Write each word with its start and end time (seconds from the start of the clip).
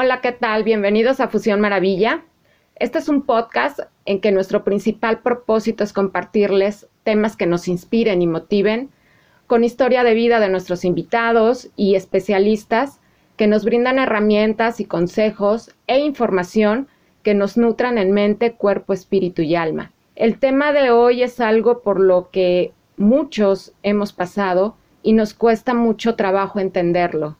Hola, 0.00 0.20
¿qué 0.20 0.30
tal? 0.30 0.62
Bienvenidos 0.62 1.18
a 1.18 1.26
Fusión 1.26 1.60
Maravilla. 1.60 2.22
Este 2.76 3.00
es 3.00 3.08
un 3.08 3.22
podcast 3.22 3.80
en 4.04 4.20
que 4.20 4.30
nuestro 4.30 4.62
principal 4.62 5.22
propósito 5.22 5.82
es 5.82 5.92
compartirles 5.92 6.86
temas 7.02 7.36
que 7.36 7.46
nos 7.46 7.66
inspiren 7.66 8.22
y 8.22 8.28
motiven 8.28 8.90
con 9.48 9.64
historia 9.64 10.04
de 10.04 10.14
vida 10.14 10.38
de 10.38 10.50
nuestros 10.50 10.84
invitados 10.84 11.70
y 11.74 11.96
especialistas 11.96 13.00
que 13.36 13.48
nos 13.48 13.64
brindan 13.64 13.98
herramientas 13.98 14.78
y 14.78 14.84
consejos 14.84 15.74
e 15.88 15.98
información 15.98 16.86
que 17.24 17.34
nos 17.34 17.56
nutran 17.56 17.98
en 17.98 18.12
mente, 18.12 18.52
cuerpo, 18.52 18.92
espíritu 18.92 19.42
y 19.42 19.56
alma. 19.56 19.90
El 20.14 20.38
tema 20.38 20.72
de 20.72 20.92
hoy 20.92 21.24
es 21.24 21.40
algo 21.40 21.82
por 21.82 21.98
lo 21.98 22.30
que 22.30 22.70
muchos 22.96 23.72
hemos 23.82 24.12
pasado 24.12 24.76
y 25.02 25.14
nos 25.14 25.34
cuesta 25.34 25.74
mucho 25.74 26.14
trabajo 26.14 26.60
entenderlo. 26.60 27.36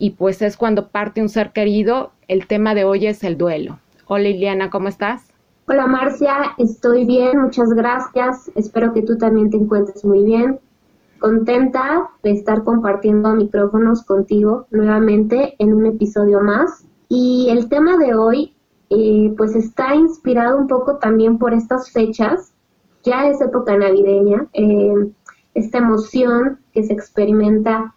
Y 0.00 0.10
pues 0.10 0.40
es 0.42 0.56
cuando 0.56 0.88
parte 0.88 1.20
un 1.20 1.28
ser 1.28 1.52
querido, 1.52 2.12
el 2.28 2.46
tema 2.46 2.76
de 2.76 2.84
hoy 2.84 3.08
es 3.08 3.24
el 3.24 3.36
duelo. 3.36 3.80
Hola 4.06 4.24
Liliana, 4.24 4.70
¿cómo 4.70 4.86
estás? 4.86 5.26
Hola 5.66 5.88
Marcia, 5.88 6.54
estoy 6.56 7.04
bien, 7.04 7.40
muchas 7.40 7.70
gracias. 7.70 8.48
Espero 8.54 8.92
que 8.94 9.02
tú 9.02 9.18
también 9.18 9.50
te 9.50 9.56
encuentres 9.56 10.04
muy 10.04 10.22
bien. 10.22 10.60
Contenta 11.18 12.08
de 12.22 12.30
estar 12.30 12.62
compartiendo 12.62 13.34
micrófonos 13.34 14.04
contigo 14.04 14.66
nuevamente 14.70 15.56
en 15.58 15.74
un 15.74 15.86
episodio 15.86 16.42
más. 16.42 16.84
Y 17.08 17.48
el 17.50 17.68
tema 17.68 17.98
de 17.98 18.14
hoy, 18.14 18.54
eh, 18.90 19.34
pues 19.36 19.56
está 19.56 19.96
inspirado 19.96 20.58
un 20.58 20.68
poco 20.68 20.98
también 20.98 21.38
por 21.38 21.52
estas 21.52 21.90
fechas. 21.90 22.52
Ya 23.02 23.26
es 23.26 23.40
época 23.40 23.76
navideña, 23.76 24.46
eh, 24.52 25.10
esta 25.54 25.78
emoción 25.78 26.60
que 26.72 26.84
se 26.84 26.92
experimenta 26.92 27.94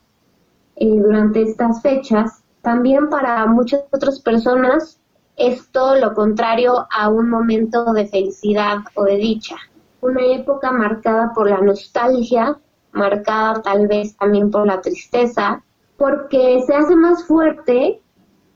eh, 0.81 0.99
durante 0.99 1.43
estas 1.43 1.79
fechas. 1.83 2.43
También 2.63 3.07
para 3.07 3.45
muchas 3.45 3.83
otras 3.91 4.19
personas 4.19 4.99
es 5.37 5.69
todo 5.71 5.95
lo 5.97 6.15
contrario 6.15 6.87
a 6.89 7.07
un 7.07 7.29
momento 7.29 7.93
de 7.93 8.07
felicidad 8.07 8.79
o 8.95 9.03
de 9.03 9.17
dicha. 9.17 9.57
Una 10.01 10.25
época 10.25 10.71
marcada 10.71 11.33
por 11.35 11.47
la 11.47 11.61
nostalgia, 11.61 12.57
marcada 12.93 13.61
tal 13.61 13.87
vez 13.87 14.17
también 14.17 14.49
por 14.49 14.65
la 14.65 14.81
tristeza, 14.81 15.63
porque 15.97 16.63
se 16.65 16.73
hace 16.73 16.95
más 16.95 17.25
fuerte 17.25 18.01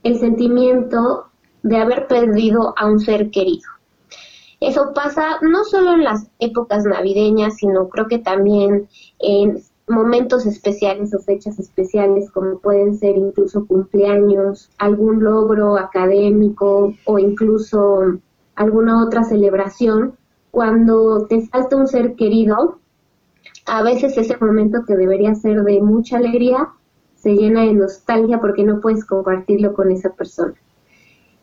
el 0.02 0.18
sentimiento 0.18 1.26
de 1.62 1.76
haber 1.76 2.08
perdido 2.08 2.74
a 2.76 2.86
un 2.86 2.98
ser 2.98 3.30
querido. 3.30 3.70
Eso 4.58 4.92
pasa 4.92 5.38
no 5.42 5.62
solo 5.62 5.92
en 5.92 6.02
las 6.02 6.28
épocas 6.40 6.84
navideñas, 6.86 7.54
sino 7.54 7.88
creo 7.88 8.08
que 8.08 8.18
también 8.18 8.88
en 9.20 9.62
momentos 9.88 10.46
especiales 10.46 11.14
o 11.14 11.20
fechas 11.20 11.58
especiales 11.58 12.30
como 12.30 12.58
pueden 12.58 12.98
ser 12.98 13.16
incluso 13.16 13.66
cumpleaños, 13.66 14.70
algún 14.78 15.22
logro 15.22 15.78
académico 15.78 16.94
o 17.04 17.18
incluso 17.18 18.18
alguna 18.56 19.04
otra 19.04 19.22
celebración, 19.22 20.14
cuando 20.50 21.26
te 21.26 21.46
falta 21.46 21.76
un 21.76 21.86
ser 21.86 22.14
querido, 22.16 22.78
a 23.66 23.82
veces 23.82 24.16
ese 24.16 24.36
momento 24.38 24.84
que 24.86 24.96
debería 24.96 25.34
ser 25.34 25.62
de 25.62 25.80
mucha 25.80 26.16
alegría 26.16 26.70
se 27.14 27.34
llena 27.34 27.62
de 27.62 27.74
nostalgia 27.74 28.40
porque 28.40 28.64
no 28.64 28.80
puedes 28.80 29.04
compartirlo 29.04 29.74
con 29.74 29.90
esa 29.90 30.10
persona. 30.10 30.54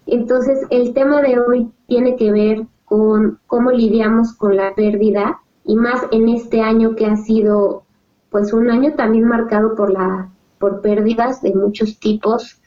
Entonces, 0.05 0.59
el 0.69 0.93
tema 0.93 1.21
de 1.21 1.39
hoy 1.39 1.71
tiene 1.87 2.15
que 2.15 2.31
ver 2.31 2.65
con 2.85 3.39
cómo 3.47 3.71
lidiamos 3.71 4.33
con 4.33 4.55
la 4.55 4.75
pérdida 4.75 5.39
y 5.65 5.75
más 5.75 6.01
en 6.11 6.29
este 6.29 6.61
año 6.61 6.95
que 6.95 7.05
ha 7.05 7.15
sido 7.15 7.82
pues 8.33 8.51
un 8.51 8.69
año 8.69 8.95
también 8.95 9.25
marcado 9.25 9.75
por 9.75 9.93
la 9.93 10.29
por 10.57 10.81
pérdidas 10.81 11.41
de 11.41 11.53
muchos 11.53 11.99
tipos 11.99 12.59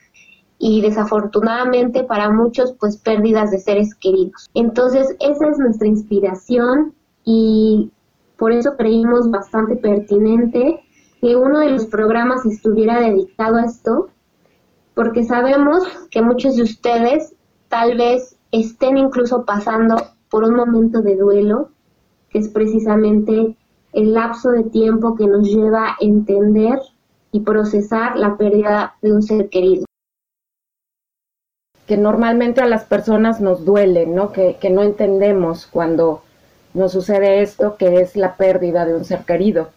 y 0.59 0.81
desafortunadamente 0.81 2.05
para 2.05 2.31
muchos 2.31 2.75
pues 2.79 2.97
pérdidas 2.99 3.51
de 3.51 3.59
seres 3.59 3.95
queridos. 3.97 4.49
Entonces, 4.55 5.17
esa 5.19 5.49
es 5.49 5.59
nuestra 5.59 5.89
inspiración 5.89 6.95
y 7.25 7.91
por 8.37 8.53
eso 8.53 8.77
creímos 8.77 9.31
bastante 9.31 9.77
pertinente 9.77 10.81
que 11.21 11.35
uno 11.35 11.59
de 11.59 11.71
los 11.71 11.87
programas 11.87 12.47
estuviera 12.47 13.01
dedicado 13.01 13.57
a 13.57 13.65
esto, 13.65 14.11
porque 14.95 15.25
sabemos 15.25 15.83
que 16.11 16.23
muchos 16.23 16.57
de 16.57 16.63
ustedes 16.63 17.35
tal 17.69 17.97
vez 17.97 18.37
estén 18.53 18.99
incluso 18.99 19.45
pasando 19.45 19.97
por 20.31 20.45
un 20.45 20.55
momento 20.55 21.03
de 21.03 21.17
duelo, 21.17 21.71
que 22.31 22.39
es 22.39 22.49
precisamente 22.51 23.57
el 23.93 24.15
lapso 24.15 24.51
de 24.51 24.65
tiempo 24.65 25.17
que 25.17 25.27
nos 25.27 25.49
lleva 25.49 25.91
a 25.91 25.97
entender 26.01 26.79
y 27.33 27.41
procesar 27.41 28.17
la 28.17 28.37
pérdida 28.37 28.97
de 29.03 29.13
un 29.13 29.23
ser 29.23 29.49
querido. 29.49 29.85
Que 31.87 31.97
normalmente 31.97 32.61
a 32.61 32.67
las 32.67 32.85
personas 32.85 33.41
nos 33.41 33.65
duele, 33.65 34.07
¿no? 34.07 34.33
Que, 34.33 34.59
no 34.71 34.83
entendemos 34.83 35.67
cuando 35.67 36.23
nos 36.75 36.93
sucede 36.93 37.43
esto, 37.43 37.77
que 37.77 38.01
es 38.01 38.17
la 38.17 38.37
pérdida 38.37 38.85
de 38.85 38.95
un 38.95 39.05
ser 39.05 39.25
querido. 39.25 39.71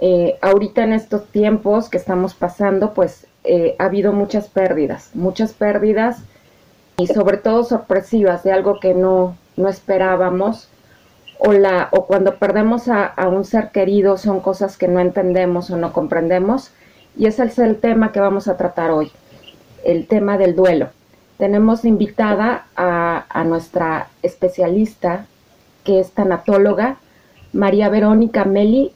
Eh, 0.00 0.38
ahorita 0.40 0.84
en 0.84 0.92
estos 0.92 1.26
tiempos 1.26 1.88
que 1.88 1.98
estamos 1.98 2.34
pasando, 2.34 2.94
pues 2.94 3.26
eh, 3.44 3.74
ha 3.78 3.86
habido 3.86 4.12
muchas 4.12 4.48
pérdidas, 4.48 5.10
muchas 5.14 5.52
pérdidas 5.52 6.22
y 6.98 7.06
sobre 7.06 7.38
todo 7.38 7.64
sorpresivas 7.64 8.44
de 8.44 8.52
algo 8.52 8.78
que 8.78 8.94
no, 8.94 9.36
no 9.56 9.68
esperábamos 9.68 10.68
o, 11.38 11.52
la, 11.52 11.88
o 11.92 12.06
cuando 12.06 12.36
perdemos 12.36 12.88
a, 12.88 13.12
un 13.28 13.44
ser 13.44 13.70
querido 13.70 14.16
son 14.16 14.40
cosas 14.40 14.76
que 14.76 14.88
no 14.88 15.00
entendemos 15.00 15.70
o 15.70 15.76
no 15.76 15.92
comprendemos. 15.92 16.70
Y 17.16 17.26
ese 17.26 17.44
es 17.44 17.58
el 17.58 17.76
tema 17.76 18.12
que 18.12 18.20
vamos 18.20 18.48
a 18.48 18.56
tratar 18.56 18.90
hoy, 18.90 19.10
el 19.84 20.06
tema 20.06 20.38
del 20.38 20.54
duelo. 20.54 20.88
Tenemos 21.36 21.84
invitada 21.84 22.66
a, 22.76 23.24
a 23.28 23.44
nuestra 23.44 24.08
especialista, 24.22 25.26
que 25.84 26.00
es 26.00 26.10
tanatóloga, 26.10 26.96
María 27.52 27.88
Verónica 27.88 28.44
Meli 28.44 28.92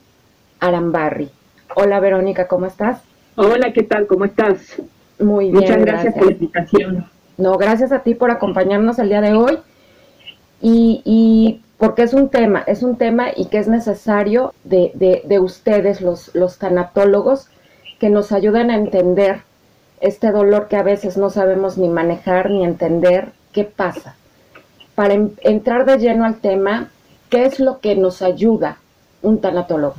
Arambarri. 0.61 1.31
Hola 1.75 2.01
Verónica, 2.01 2.49
¿cómo 2.49 2.67
estás? 2.67 3.01
Hola, 3.37 3.73
¿qué 3.73 3.83
tal? 3.83 4.07
¿Cómo 4.07 4.25
estás? 4.25 4.81
Muy 5.19 5.47
bien. 5.47 5.57
Muchas 5.57 5.79
gracias, 5.79 6.15
por 6.15 6.27
la 6.27 6.33
invitación. 6.33 7.07
No, 7.39 7.57
gracias 7.57 7.93
a 7.93 8.01
ti 8.01 8.15
por 8.15 8.31
acompañarnos 8.31 8.99
el 8.99 9.09
día 9.09 9.21
de 9.21 9.33
hoy. 9.33 9.59
Y, 10.63 11.03
y 11.05 11.61
porque 11.77 12.03
es 12.03 12.15
un 12.15 12.29
tema, 12.29 12.63
es 12.69 12.85
un 12.85 12.97
tema 12.97 13.31
y 13.35 13.47
que 13.47 13.59
es 13.59 13.67
necesario 13.67 14.55
de, 14.63 15.23
de, 15.25 15.41
ustedes, 15.41 16.01
los, 16.01 16.33
los 16.33 16.59
tanatólogos, 16.59 17.49
que 17.99 18.09
nos 18.09 18.31
ayuden 18.31 18.71
a 18.71 18.77
entender 18.77 19.41
este 20.01 20.31
dolor 20.31 20.69
que 20.69 20.77
a 20.77 20.85
veces 20.85 21.17
no 21.17 21.29
sabemos 21.29 21.79
ni 21.79 21.89
manejar 21.89 22.51
ni 22.51 22.65
entender 22.65 23.33
qué 23.53 23.65
pasa. 23.65 24.15
Para 24.95 25.15
entrar 25.15 25.85
de 25.85 25.99
lleno 25.99 26.25
al 26.25 26.37
tema, 26.37 26.91
¿qué 27.31 27.47
es 27.47 27.59
lo 27.59 27.81
que 27.81 27.97
nos 27.97 28.23
ayuda 28.23 28.79
un 29.21 29.41
tanatólogo? 29.41 29.97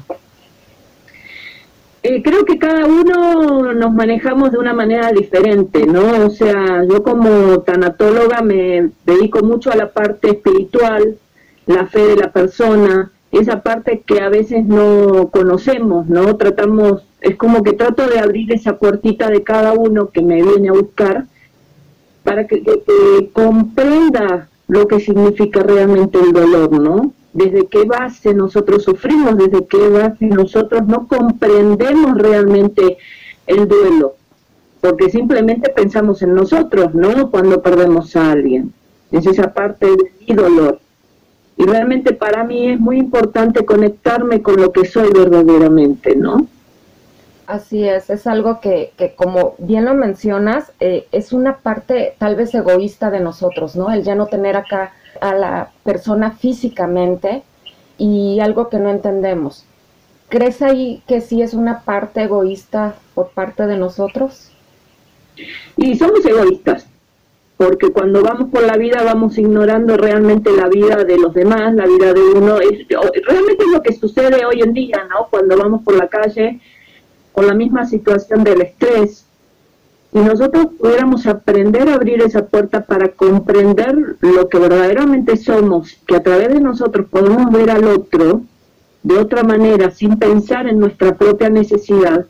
Eh, 2.03 2.21
creo 2.21 2.43
que 2.43 2.59
cada 2.59 2.85
uno 2.85 3.73
nos 3.73 3.93
manejamos 3.93 4.51
de 4.51 4.57
una 4.57 4.73
manera 4.73 5.11
diferente, 5.13 5.87
¿no? 5.87 6.25
O 6.25 6.29
sea, 6.29 6.83
yo 6.83 7.01
como 7.01 7.61
tanatóloga 7.61 8.41
me 8.41 8.89
dedico 9.05 9.41
mucho 9.41 9.71
a 9.71 9.77
la 9.77 9.89
parte 9.93 10.31
espiritual, 10.31 11.17
la 11.65 11.87
fe 11.87 12.05
de 12.07 12.17
la 12.17 12.31
persona, 12.33 13.13
esa 13.31 13.63
parte 13.63 14.03
que 14.05 14.19
a 14.19 14.27
veces 14.27 14.65
no 14.65 15.29
conocemos, 15.31 16.07
¿no? 16.07 16.35
Tratamos, 16.35 17.03
es 17.21 17.37
como 17.37 17.63
que 17.63 17.71
trato 17.71 18.05
de 18.07 18.19
abrir 18.19 18.51
esa 18.51 18.77
puertita 18.77 19.29
de 19.29 19.43
cada 19.43 19.71
uno 19.71 20.09
que 20.09 20.21
me 20.21 20.43
viene 20.43 20.69
a 20.69 20.73
buscar 20.73 21.25
para 22.23 22.47
que, 22.47 22.61
comprenda 23.31 24.49
lo 24.67 24.87
que 24.87 24.99
significa 24.99 25.63
realmente 25.63 26.19
el 26.19 26.33
dolor, 26.33 26.71
¿no? 26.79 27.13
Desde 27.33 27.65
qué 27.67 27.83
base 27.85 28.33
nosotros 28.33 28.83
sufrimos, 28.83 29.37
desde 29.37 29.65
qué 29.65 29.89
base 29.89 30.27
nosotros 30.27 30.85
no 30.85 31.07
comprendemos 31.07 32.15
realmente 32.17 32.97
el 33.47 33.67
duelo, 33.67 34.15
porque 34.81 35.09
simplemente 35.09 35.69
pensamos 35.69 36.21
en 36.21 36.35
nosotros, 36.35 36.93
¿no? 36.93 37.31
Cuando 37.31 37.61
perdemos 37.61 38.15
a 38.15 38.31
alguien. 38.31 38.71
Es 39.11 39.25
esa 39.25 39.53
parte 39.53 39.87
de 39.87 40.11
mi 40.27 40.35
dolor. 40.35 40.79
Y 41.57 41.65
realmente 41.65 42.13
para 42.13 42.43
mí 42.43 42.69
es 42.69 42.79
muy 42.79 42.97
importante 42.97 43.65
conectarme 43.65 44.41
con 44.41 44.57
lo 44.57 44.71
que 44.71 44.85
soy 44.85 45.09
verdaderamente, 45.11 46.15
¿no? 46.15 46.47
Así 47.45 47.83
es, 47.83 48.09
es 48.09 48.25
algo 48.25 48.61
que, 48.61 48.93
que 48.97 49.15
como 49.15 49.55
bien 49.57 49.85
lo 49.85 49.93
mencionas, 49.93 50.71
eh, 50.79 51.07
es 51.11 51.33
una 51.33 51.57
parte 51.57 52.15
tal 52.17 52.35
vez 52.35 52.55
egoísta 52.55 53.11
de 53.11 53.19
nosotros, 53.19 53.75
¿no? 53.75 53.91
El 53.91 54.03
ya 54.03 54.15
no 54.15 54.27
tener 54.27 54.55
acá 54.55 54.93
a 55.21 55.33
la 55.33 55.71
persona 55.83 56.31
físicamente 56.31 57.43
y 57.97 58.39
algo 58.39 58.69
que 58.69 58.79
no 58.79 58.89
entendemos. 58.89 59.65
¿Crees 60.29 60.61
ahí 60.61 61.03
que 61.07 61.21
sí 61.21 61.41
es 61.41 61.53
una 61.53 61.81
parte 61.81 62.23
egoísta 62.23 62.95
por 63.13 63.29
parte 63.29 63.67
de 63.67 63.77
nosotros? 63.77 64.51
Y 65.77 65.95
somos 65.95 66.25
egoístas, 66.25 66.87
porque 67.57 67.91
cuando 67.91 68.23
vamos 68.23 68.49
por 68.49 68.63
la 68.63 68.77
vida 68.77 69.03
vamos 69.03 69.37
ignorando 69.37 69.95
realmente 69.97 70.51
la 70.51 70.67
vida 70.67 71.03
de 71.03 71.17
los 71.17 71.33
demás, 71.33 71.73
la 71.75 71.85
vida 71.85 72.13
de 72.13 72.21
uno. 72.21 72.59
Es, 72.59 72.87
realmente 72.89 73.63
es 73.63 73.71
lo 73.71 73.81
que 73.81 73.93
sucede 73.93 74.45
hoy 74.45 74.61
en 74.61 74.73
día, 74.73 75.07
¿no? 75.09 75.27
Cuando 75.29 75.57
vamos 75.57 75.83
por 75.83 75.95
la 75.95 76.07
calle 76.07 76.59
con 77.31 77.47
la 77.47 77.53
misma 77.53 77.85
situación 77.85 78.43
del 78.43 78.61
estrés. 78.61 79.25
Y 80.13 80.19
nosotros 80.19 80.67
pudiéramos 80.79 81.25
aprender 81.25 81.89
a 81.89 81.95
abrir 81.95 82.21
esa 82.21 82.45
puerta 82.45 82.85
para 82.85 83.09
comprender 83.09 84.17
lo 84.21 84.47
que 84.47 84.59
verdaderamente 84.59 85.37
somos, 85.37 85.97
que 86.05 86.15
a 86.15 86.23
través 86.23 86.49
de 86.49 86.59
nosotros 86.59 87.07
podemos 87.09 87.51
ver 87.51 87.71
al 87.71 87.85
otro 87.85 88.41
de 89.01 89.17
otra 89.17 89.43
manera, 89.43 89.91
sin 89.91 90.17
pensar 90.17 90.67
en 90.67 90.79
nuestra 90.79 91.15
propia 91.15 91.49
necesidad, 91.49 92.25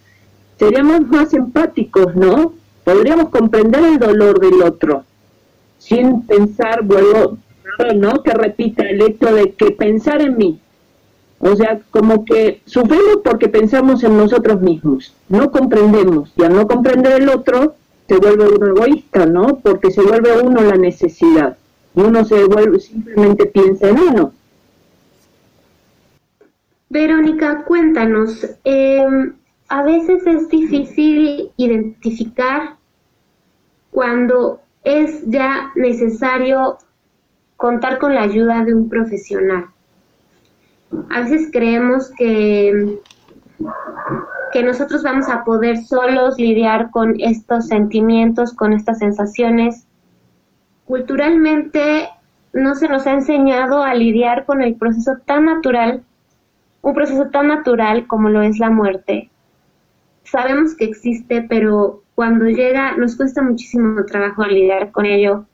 seríamos 0.58 1.02
más 1.08 1.34
empáticos, 1.34 2.16
¿no? 2.16 2.54
Podríamos 2.84 3.30
comprender 3.30 3.84
el 3.84 4.00
dolor 4.00 4.40
del 4.40 4.64
otro 4.64 5.04
sin 5.84 6.22
pensar, 6.22 6.82
vuelvo, 6.84 7.38
¿no? 7.96 8.24
Que 8.24 8.32
repita 8.32 8.84
el 8.84 9.02
hecho 9.02 9.34
de 9.34 9.52
que 9.52 9.72
pensar 9.72 10.22
en 10.22 10.38
mí. 10.38 10.60
O 11.45 11.57
sea, 11.57 11.81
como 11.92 12.24
que 12.24 12.62
sufrimos 12.66 13.18
porque 13.22 13.50
pensamos 13.50 14.01
en 14.06 14.16
nosotros 14.16 14.62
mismos, 14.62 15.13
no 15.28 15.51
comprendemos, 15.51 16.31
y 16.38 16.44
al 16.44 16.56
no 16.56 16.68
comprender 16.68 17.22
el 17.22 17.28
otro, 17.28 17.75
se 18.07 18.16
vuelve 18.16 18.48
uno 18.48 18.68
egoísta, 18.68 19.25
¿no? 19.25 19.60
Porque 19.62 19.92
se 19.92 20.01
vuelve 20.01 20.42
uno 20.42 20.62
la 20.62 20.78
necesidad, 20.78 21.57
y 21.95 22.00
uno 22.00 22.24
se 22.24 22.45
vuelve, 22.45 22.80
simplemente 22.80 23.45
piensa 23.48 23.90
en 23.90 24.00
uno. 24.00 24.31
Verónica, 26.90 27.66
cuéntanos, 27.66 28.48
eh, 28.63 29.06
a 29.68 29.84
veces 29.84 30.25
es 30.25 30.48
difícil 30.48 31.51
identificar 31.57 32.78
cuando 33.92 34.62
es 34.86 35.24
ya 35.25 35.74
necesario 35.75 36.78
contar 37.57 38.00
con 38.00 38.16
la 38.16 38.22
ayuda 38.22 38.63
de 38.63 38.74
un 38.74 38.88
profesional. 38.88 39.66
A 41.10 41.22
veces 41.22 41.50
creemos 41.51 42.12
que, 42.18 43.00
que 44.51 44.63
nosotros 44.63 45.04
vamos 45.04 45.30
a 45.30 45.44
poder 45.44 45.78
solos 45.78 46.38
lidiar 46.38 46.92
con 46.92 47.19
estos 47.19 47.68
sentimientos, 47.68 48.54
con 48.54 48.74
estas 48.74 49.00
sensaciones. 49.00 49.86
Culturalmente 50.86 52.10
no 52.54 52.75
se 52.75 52.88
nos 52.88 53.07
ha 53.07 53.13
enseñado 53.13 53.84
a 53.84 53.95
lidiar 53.95 54.45
con 54.45 54.62
el 54.62 54.75
proceso 54.75 55.13
tan 55.25 55.45
natural, 55.45 56.04
un 56.81 56.94
proceso 56.94 57.30
tan 57.30 57.48
natural 57.48 58.07
como 58.07 58.30
lo 58.30 58.42
es 58.42 58.60
la 58.60 58.69
muerte. 58.69 59.30
Sabemos 60.24 60.75
que 60.75 60.86
existe, 60.86 61.42
pero 61.42 62.04
cuando 62.16 62.46
llega 62.46 62.96
nos 62.96 63.16
cuesta 63.16 63.42
muchísimo 63.42 64.06
trabajo 64.06 64.46
lidiar 64.46 64.92
con 64.92 65.06
ello 65.06 65.46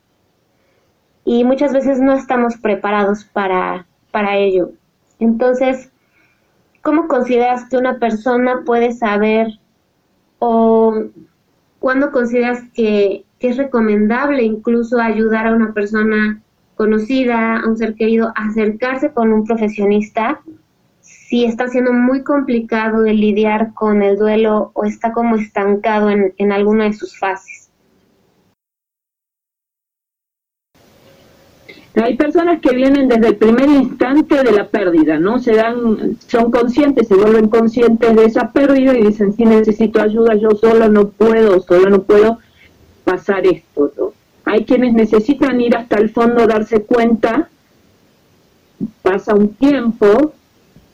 y 1.23 1.43
muchas 1.43 1.73
veces 1.73 1.99
no 1.99 2.13
estamos 2.13 2.57
preparados 2.57 3.23
para, 3.23 3.85
para 4.11 4.37
ello. 4.37 4.71
Entonces, 5.19 5.91
¿cómo 6.81 7.07
consideras 7.07 7.65
que 7.69 7.77
una 7.77 7.99
persona 7.99 8.63
puede 8.65 8.93
saber 8.93 9.47
o 10.39 11.03
cuándo 11.79 12.11
consideras 12.11 12.63
que, 12.73 13.25
es 13.39 13.55
recomendable 13.55 14.43
incluso 14.43 14.99
ayudar 14.99 15.47
a 15.47 15.53
una 15.53 15.71
persona 15.73 16.41
conocida, 16.75 17.59
a 17.59 17.69
un 17.69 17.77
ser 17.77 17.95
querido, 17.95 18.33
a 18.35 18.49
acercarse 18.49 19.13
con 19.13 19.31
un 19.31 19.45
profesionista 19.45 20.41
si 20.99 21.45
está 21.45 21.69
siendo 21.69 21.93
muy 21.93 22.23
complicado 22.23 23.05
el 23.05 23.21
lidiar 23.21 23.73
con 23.75 24.03
el 24.03 24.17
duelo 24.17 24.71
o 24.73 24.83
está 24.83 25.13
como 25.13 25.37
estancado 25.37 26.09
en 26.09 26.51
alguna 26.51 26.83
de 26.83 26.93
sus 26.93 27.17
fases. 27.17 27.58
Hay 32.03 32.15
personas 32.15 32.61
que 32.61 32.75
vienen 32.75 33.07
desde 33.07 33.27
el 33.27 33.35
primer 33.35 33.69
instante 33.69 34.43
de 34.43 34.51
la 34.51 34.67
pérdida, 34.67 35.19
¿no? 35.19 35.39
Se 35.39 35.53
dan, 35.53 36.17
son 36.27 36.51
conscientes, 36.51 37.07
se 37.07 37.15
vuelven 37.15 37.49
conscientes 37.49 38.15
de 38.15 38.25
esa 38.25 38.51
pérdida 38.51 38.97
y 38.97 39.07
dicen, 39.07 39.33
si 39.33 39.45
necesito 39.45 40.01
ayuda, 40.01 40.35
yo 40.35 40.51
solo 40.51 40.87
no 40.89 41.09
puedo, 41.09 41.59
solo 41.61 41.89
no 41.89 42.03
puedo 42.03 42.39
pasar 43.03 43.45
esto. 43.45 44.13
Hay 44.45 44.65
quienes 44.65 44.93
necesitan 44.93 45.59
ir 45.61 45.75
hasta 45.75 45.97
el 45.97 46.09
fondo, 46.09 46.47
darse 46.47 46.83
cuenta, 46.83 47.49
pasa 49.01 49.35
un 49.35 49.49
tiempo, 49.49 50.33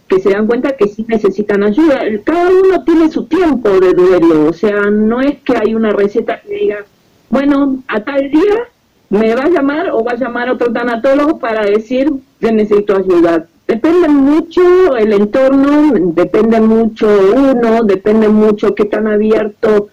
que 0.07 0.19
se 0.19 0.31
dan 0.31 0.47
cuenta 0.47 0.75
que 0.75 0.87
sí 0.87 1.05
necesitan 1.07 1.63
ayuda. 1.63 2.01
Cada 2.23 2.49
uno 2.49 2.83
tiene 2.83 3.09
su 3.09 3.25
tiempo 3.25 3.69
de 3.79 3.93
duelo, 3.93 4.49
o 4.49 4.53
sea, 4.53 4.89
no 4.91 5.21
es 5.21 5.39
que 5.41 5.57
hay 5.57 5.75
una 5.75 5.91
receta 5.91 6.41
que 6.41 6.53
diga, 6.53 6.85
bueno, 7.29 7.83
a 7.87 7.99
tal 8.01 8.29
día 8.29 8.69
me 9.19 9.35
va 9.35 9.43
a 9.43 9.49
llamar 9.49 9.89
o 9.91 10.03
va 10.03 10.13
a 10.13 10.17
llamar 10.17 10.49
otro 10.49 10.71
tanatólogo 10.71 11.39
para 11.39 11.65
decir 11.65 12.11
que 12.39 12.51
necesito 12.51 12.95
ayuda. 12.95 13.45
Depende 13.67 14.07
mucho 14.07 14.95
el 14.95 15.13
entorno, 15.13 15.93
depende 16.13 16.61
mucho 16.61 17.07
uno, 17.35 17.83
depende 17.83 18.29
mucho 18.29 18.75
qué 18.75 18.85
tan 18.85 19.07
abierto 19.07 19.87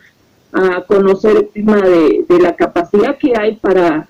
a 0.52 0.82
conocer 0.82 1.36
el 1.36 1.48
tema 1.48 1.76
de, 1.76 2.24
de 2.28 2.38
la 2.38 2.54
capacidad 2.54 3.16
que 3.16 3.32
hay 3.34 3.56
para, 3.56 4.08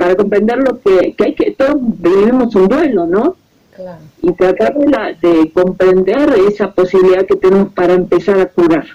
para 0.00 0.14
comprender 0.14 0.58
lo 0.58 0.80
que, 0.80 1.12
que 1.12 1.24
hay 1.24 1.34
que, 1.34 1.50
todos 1.50 1.76
vivimos 1.78 2.54
un 2.54 2.68
duelo, 2.68 3.06
¿no? 3.06 3.36
Y 4.22 4.32
tratar 4.32 4.74
de, 4.74 5.50
comprender 5.52 6.34
esa 6.48 6.72
posibilidad 6.72 7.26
que 7.26 7.36
tenemos 7.36 7.72
para 7.74 7.94
empezar 7.94 8.40
a 8.40 8.46
curar. 8.46 8.86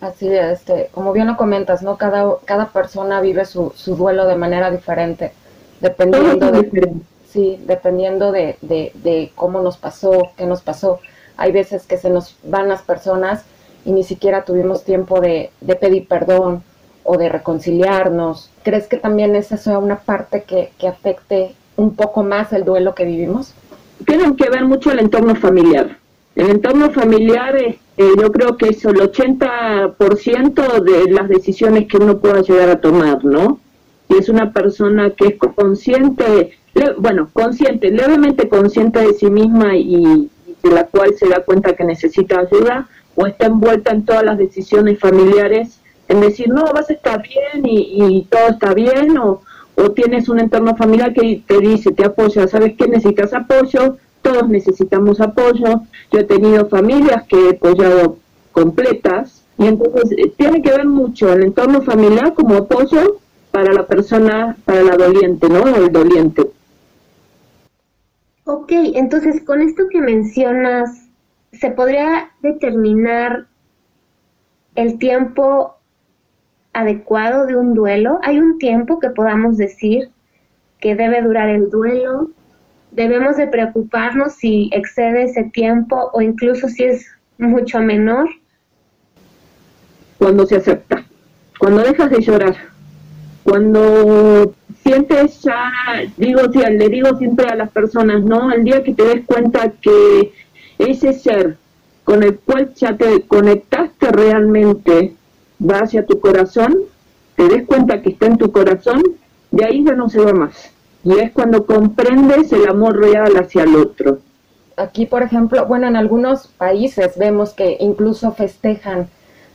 Así 0.00 0.28
es, 0.28 0.60
este, 0.60 0.90
como 0.92 1.12
bien 1.12 1.26
lo 1.26 1.36
comentas, 1.36 1.82
¿no? 1.82 1.96
Cada, 1.96 2.36
cada 2.44 2.66
persona 2.66 3.20
vive 3.20 3.44
su, 3.46 3.72
su 3.74 3.96
duelo 3.96 4.26
de 4.26 4.36
manera 4.36 4.70
diferente, 4.70 5.32
dependiendo 5.80 6.52
de, 6.52 6.92
sí, 7.28 7.58
dependiendo 7.66 8.30
de, 8.30 8.56
de, 8.60 8.92
de, 8.94 9.32
cómo 9.34 9.62
nos 9.62 9.78
pasó, 9.78 10.30
qué 10.36 10.46
nos 10.46 10.60
pasó. 10.60 11.00
Hay 11.38 11.52
veces 11.52 11.86
que 11.86 11.96
se 11.96 12.10
nos 12.10 12.36
van 12.44 12.68
las 12.68 12.82
personas 12.82 13.44
y 13.84 13.92
ni 13.92 14.04
siquiera 14.04 14.44
tuvimos 14.44 14.84
tiempo 14.84 15.20
de, 15.20 15.50
de 15.60 15.76
pedir 15.76 16.06
perdón 16.08 16.62
o 17.02 17.16
de 17.16 17.28
reconciliarnos. 17.28 18.50
¿Crees 18.64 18.86
que 18.88 18.98
también 18.98 19.34
esa 19.34 19.56
sea 19.56 19.78
una 19.78 19.96
parte 19.96 20.42
que, 20.42 20.72
que 20.78 20.88
afecte 20.88 21.54
un 21.76 21.94
poco 21.94 22.22
más 22.22 22.52
el 22.52 22.64
duelo 22.64 22.94
que 22.94 23.04
vivimos? 23.04 23.54
tienen 24.04 24.36
que 24.36 24.50
ver 24.50 24.64
mucho 24.64 24.90
el 24.90 25.00
entorno 25.00 25.34
familiar. 25.34 25.98
El 26.34 26.50
entorno 26.50 26.90
familiar, 26.90 27.56
eh, 27.56 27.78
yo 27.98 28.30
creo 28.30 28.56
que 28.56 28.68
es 28.68 28.84
el 28.84 28.96
80% 28.96 30.82
de 30.82 31.10
las 31.10 31.28
decisiones 31.28 31.86
que 31.88 31.96
uno 31.96 32.18
pueda 32.18 32.42
llegar 32.42 32.68
a 32.68 32.80
tomar, 32.80 33.24
¿no? 33.24 33.60
Y 34.08 34.18
es 34.18 34.28
una 34.28 34.52
persona 34.52 35.10
que 35.10 35.26
es 35.28 35.36
consciente, 35.36 36.52
bueno, 36.98 37.30
consciente, 37.32 37.90
levemente 37.90 38.48
consciente 38.48 39.00
de 39.00 39.14
sí 39.14 39.30
misma 39.30 39.76
y, 39.76 40.30
de 40.62 40.70
la 40.70 40.86
cual 40.86 41.14
se 41.16 41.28
da 41.28 41.42
cuenta 41.44 41.74
que 41.74 41.84
necesita 41.84 42.40
ayuda, 42.40 42.88
o 43.14 43.26
está 43.26 43.46
envuelta 43.46 43.92
en 43.92 44.04
todas 44.04 44.24
las 44.24 44.36
decisiones 44.36 44.98
familiares, 44.98 45.80
en 46.08 46.20
decir, 46.20 46.48
no, 46.48 46.64
vas 46.72 46.90
a 46.90 46.92
estar 46.92 47.22
bien 47.22 47.66
y, 47.66 48.18
y 48.18 48.22
todo 48.24 48.48
está 48.50 48.74
bien, 48.74 49.16
o, 49.16 49.40
o 49.76 49.90
tienes 49.92 50.28
un 50.28 50.40
entorno 50.40 50.76
familiar 50.76 51.12
que 51.12 51.42
te 51.46 51.58
dice, 51.60 51.92
te 51.92 52.04
apoya, 52.04 52.46
¿sabes 52.48 52.74
qué? 52.76 52.88
Necesitas 52.88 53.32
apoyo, 53.32 53.96
todos 54.26 54.48
necesitamos 54.48 55.20
apoyo. 55.20 55.82
Yo 56.10 56.18
he 56.18 56.24
tenido 56.24 56.68
familias 56.68 57.22
que 57.28 57.36
he 57.36 57.50
apoyado 57.50 58.18
completas 58.50 59.44
y 59.56 59.66
entonces 59.66 60.10
eh, 60.18 60.32
tiene 60.36 60.62
que 60.62 60.70
ver 60.70 60.84
mucho 60.84 61.32
el 61.32 61.44
entorno 61.44 61.80
familiar 61.82 62.34
como 62.34 62.56
apoyo 62.56 63.20
para 63.52 63.72
la 63.72 63.86
persona, 63.86 64.56
para 64.64 64.82
la 64.82 64.96
doliente, 64.96 65.48
¿no? 65.48 65.64
El 65.68 65.92
doliente. 65.92 66.42
Ok, 68.44 68.72
entonces 68.94 69.42
con 69.44 69.62
esto 69.62 69.84
que 69.90 70.00
mencionas, 70.00 71.06
¿se 71.52 71.70
podría 71.70 72.30
determinar 72.42 73.46
el 74.74 74.98
tiempo 74.98 75.76
adecuado 76.72 77.46
de 77.46 77.56
un 77.56 77.74
duelo? 77.74 78.18
¿Hay 78.22 78.40
un 78.40 78.58
tiempo 78.58 78.98
que 78.98 79.10
podamos 79.10 79.56
decir 79.56 80.10
que 80.80 80.96
debe 80.96 81.22
durar 81.22 81.48
el 81.48 81.70
duelo? 81.70 82.30
¿Debemos 82.90 83.36
de 83.36 83.46
preocuparnos 83.46 84.34
si 84.34 84.70
excede 84.72 85.24
ese 85.24 85.44
tiempo 85.44 86.10
o 86.12 86.20
incluso 86.20 86.68
si 86.68 86.84
es 86.84 87.06
mucho 87.38 87.80
menor? 87.80 88.28
Cuando 90.18 90.46
se 90.46 90.56
acepta, 90.56 91.04
cuando 91.58 91.82
dejas 91.82 92.10
de 92.10 92.22
llorar, 92.22 92.56
cuando 93.44 94.54
sientes 94.82 95.42
ya, 95.42 95.70
digo, 96.16 96.42
le 96.42 96.88
digo 96.88 97.16
siempre 97.18 97.48
a 97.48 97.54
las 97.54 97.70
personas, 97.70 98.24
¿no? 98.24 98.52
El 98.52 98.64
día 98.64 98.82
que 98.82 98.94
te 98.94 99.04
des 99.04 99.26
cuenta 99.26 99.70
que 99.80 100.32
ese 100.78 101.12
ser 101.12 101.56
con 102.04 102.22
el 102.22 102.38
cual 102.38 102.72
ya 102.74 102.96
te 102.96 103.22
conectaste 103.22 104.10
realmente, 104.12 105.14
va 105.60 105.80
hacia 105.80 106.06
tu 106.06 106.20
corazón, 106.20 106.76
te 107.34 107.48
des 107.48 107.66
cuenta 107.66 108.00
que 108.00 108.10
está 108.10 108.26
en 108.26 108.38
tu 108.38 108.52
corazón, 108.52 109.02
de 109.50 109.64
ahí 109.64 109.84
ya 109.84 109.94
no 109.94 110.08
se 110.08 110.20
va 110.20 110.32
más. 110.32 110.72
Y 111.06 111.20
es 111.20 111.30
cuando 111.30 111.66
comprendes 111.66 112.52
el 112.52 112.68
amor 112.68 112.98
real 112.98 113.36
hacia 113.36 113.62
el 113.62 113.76
otro. 113.76 114.18
Aquí, 114.76 115.06
por 115.06 115.22
ejemplo, 115.22 115.64
bueno, 115.64 115.86
en 115.86 115.94
algunos 115.94 116.48
países 116.48 117.16
vemos 117.16 117.54
que 117.54 117.76
incluso 117.78 118.32
festejan, 118.32 119.08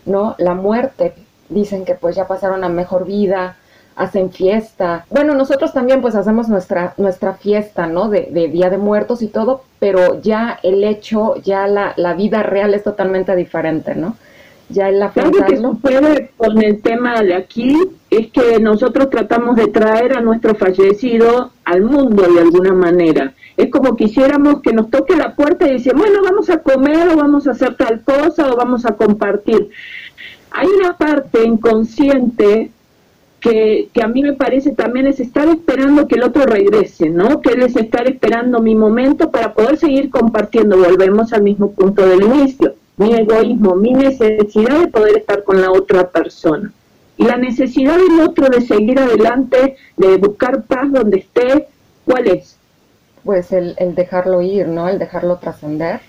¿no? 0.06 0.34
La 0.38 0.54
muerte. 0.54 1.14
Dicen 1.50 1.84
que 1.84 1.96
pues 1.96 2.16
ya 2.16 2.26
pasaron 2.26 2.64
a 2.64 2.70
mejor 2.70 3.04
vida, 3.06 3.58
hacen 3.98 4.32
fiesta. 4.32 5.06
Bueno, 5.10 5.36
nosotros 5.36 5.74
también 5.74 6.02
pues 6.02 6.16
hacemos 6.16 6.48
nuestra, 6.48 6.94
nuestra 6.96 7.34
fiesta, 7.34 7.86
¿no? 7.86 8.08
De, 8.08 8.30
Día 8.48 8.70
de 8.70 8.78
Muertos 8.78 9.22
y 9.22 9.28
todo, 9.28 9.64
pero 9.78 10.22
ya 10.22 10.58
el 10.64 10.86
hecho, 10.86 11.36
ya 11.44 11.68
la, 11.68 11.92
la 11.98 12.14
vida 12.14 12.44
real 12.44 12.74
es 12.74 12.84
totalmente 12.86 13.36
diferente, 13.36 13.94
¿no? 13.94 14.16
Ya 14.72 14.90
el 14.90 15.02
afrontarlo. 15.02 15.40
Lo 15.40 15.80
que 15.82 15.88
sucede 15.88 16.32
con 16.38 16.62
el 16.64 16.82
tema 16.82 17.22
de 17.22 17.36
aquí 17.36 17.78
es 18.10 18.32
que 18.32 18.60
nosotros 18.60 19.10
tratamos 19.10 19.56
de 19.56 19.68
traer 19.68 20.18
a 20.18 20.22
nuestro 20.22 20.56
fallecido 20.56 21.52
al 21.66 21.84
mundo 21.84 22.24
de 22.24 22.42
alguna 22.42 22.74
manera. 22.74 23.34
Es 23.58 23.70
como 23.70 23.96
quisiéramos 23.96 24.62
que 24.62 24.74
nos 24.74 24.90
toque 24.90 25.16
la 25.16 25.36
puerta 25.36 25.68
y 25.68 25.74
dice, 25.74 25.92
bueno, 25.96 26.22
vamos 26.24 26.50
a 26.50 26.60
comer 26.60 27.10
o 27.10 27.18
vamos 27.18 27.48
a 27.48 27.52
hacer 27.52 27.76
tal 27.76 28.02
cosa 28.02 28.52
o 28.52 28.56
vamos 28.56 28.86
a 28.86 28.96
compartir. 28.96 29.70
Hay 30.52 30.68
una 30.68 30.98
parte 30.98 31.44
inconsciente 31.46 32.72
que, 33.40 33.90
que, 33.94 34.04
a 34.04 34.08
mí 34.08 34.22
me 34.22 34.34
parece 34.34 34.72
también 34.72 35.08
es 35.08 35.20
estar 35.20 35.48
esperando 35.48 36.08
que 36.08 36.16
el 36.16 36.24
otro 36.24 36.46
regrese, 36.46 37.10
¿no? 37.10 37.42
Que 37.42 37.54
él 37.54 37.64
es 37.64 37.76
estar 37.76 38.08
esperando 38.08 38.62
mi 38.62 38.76
momento 38.76 39.32
para 39.32 39.54
poder 39.54 39.78
seguir 39.78 40.10
compartiendo. 40.10 40.78
Volvemos 40.78 41.34
al 41.34 41.42
mismo 41.42 41.72
punto 41.72 42.06
del 42.06 42.24
inicio. 42.24 42.76
Mi 43.02 43.16
egoísmo, 43.16 43.76
mi 43.76 43.94
necesidad 43.94 44.80
de 44.80 44.88
poder 44.88 45.18
estar 45.18 45.44
con 45.44 45.60
la 45.60 45.72
otra 45.72 46.10
persona. 46.10 46.72
Y 47.18 47.24
la 47.24 47.36
necesidad 47.36 47.98
del 47.98 48.20
otro 48.20 48.48
de 48.48 48.62
seguir 48.62 49.00
adelante, 49.00 49.76
de 49.98 50.18
buscar 50.18 50.62
paz 50.64 50.92
donde 50.92 51.18
esté, 51.18 51.68
¿cuál 52.06 52.28
es? 52.28 52.58
Pues 53.24 53.52
el, 53.54 53.74
el 53.78 53.96
dejarlo 53.96 54.44
ir, 54.44 54.68
¿no? 54.68 54.88
El 54.88 55.00
dejarlo 55.00 55.38
trascender. 55.38 56.02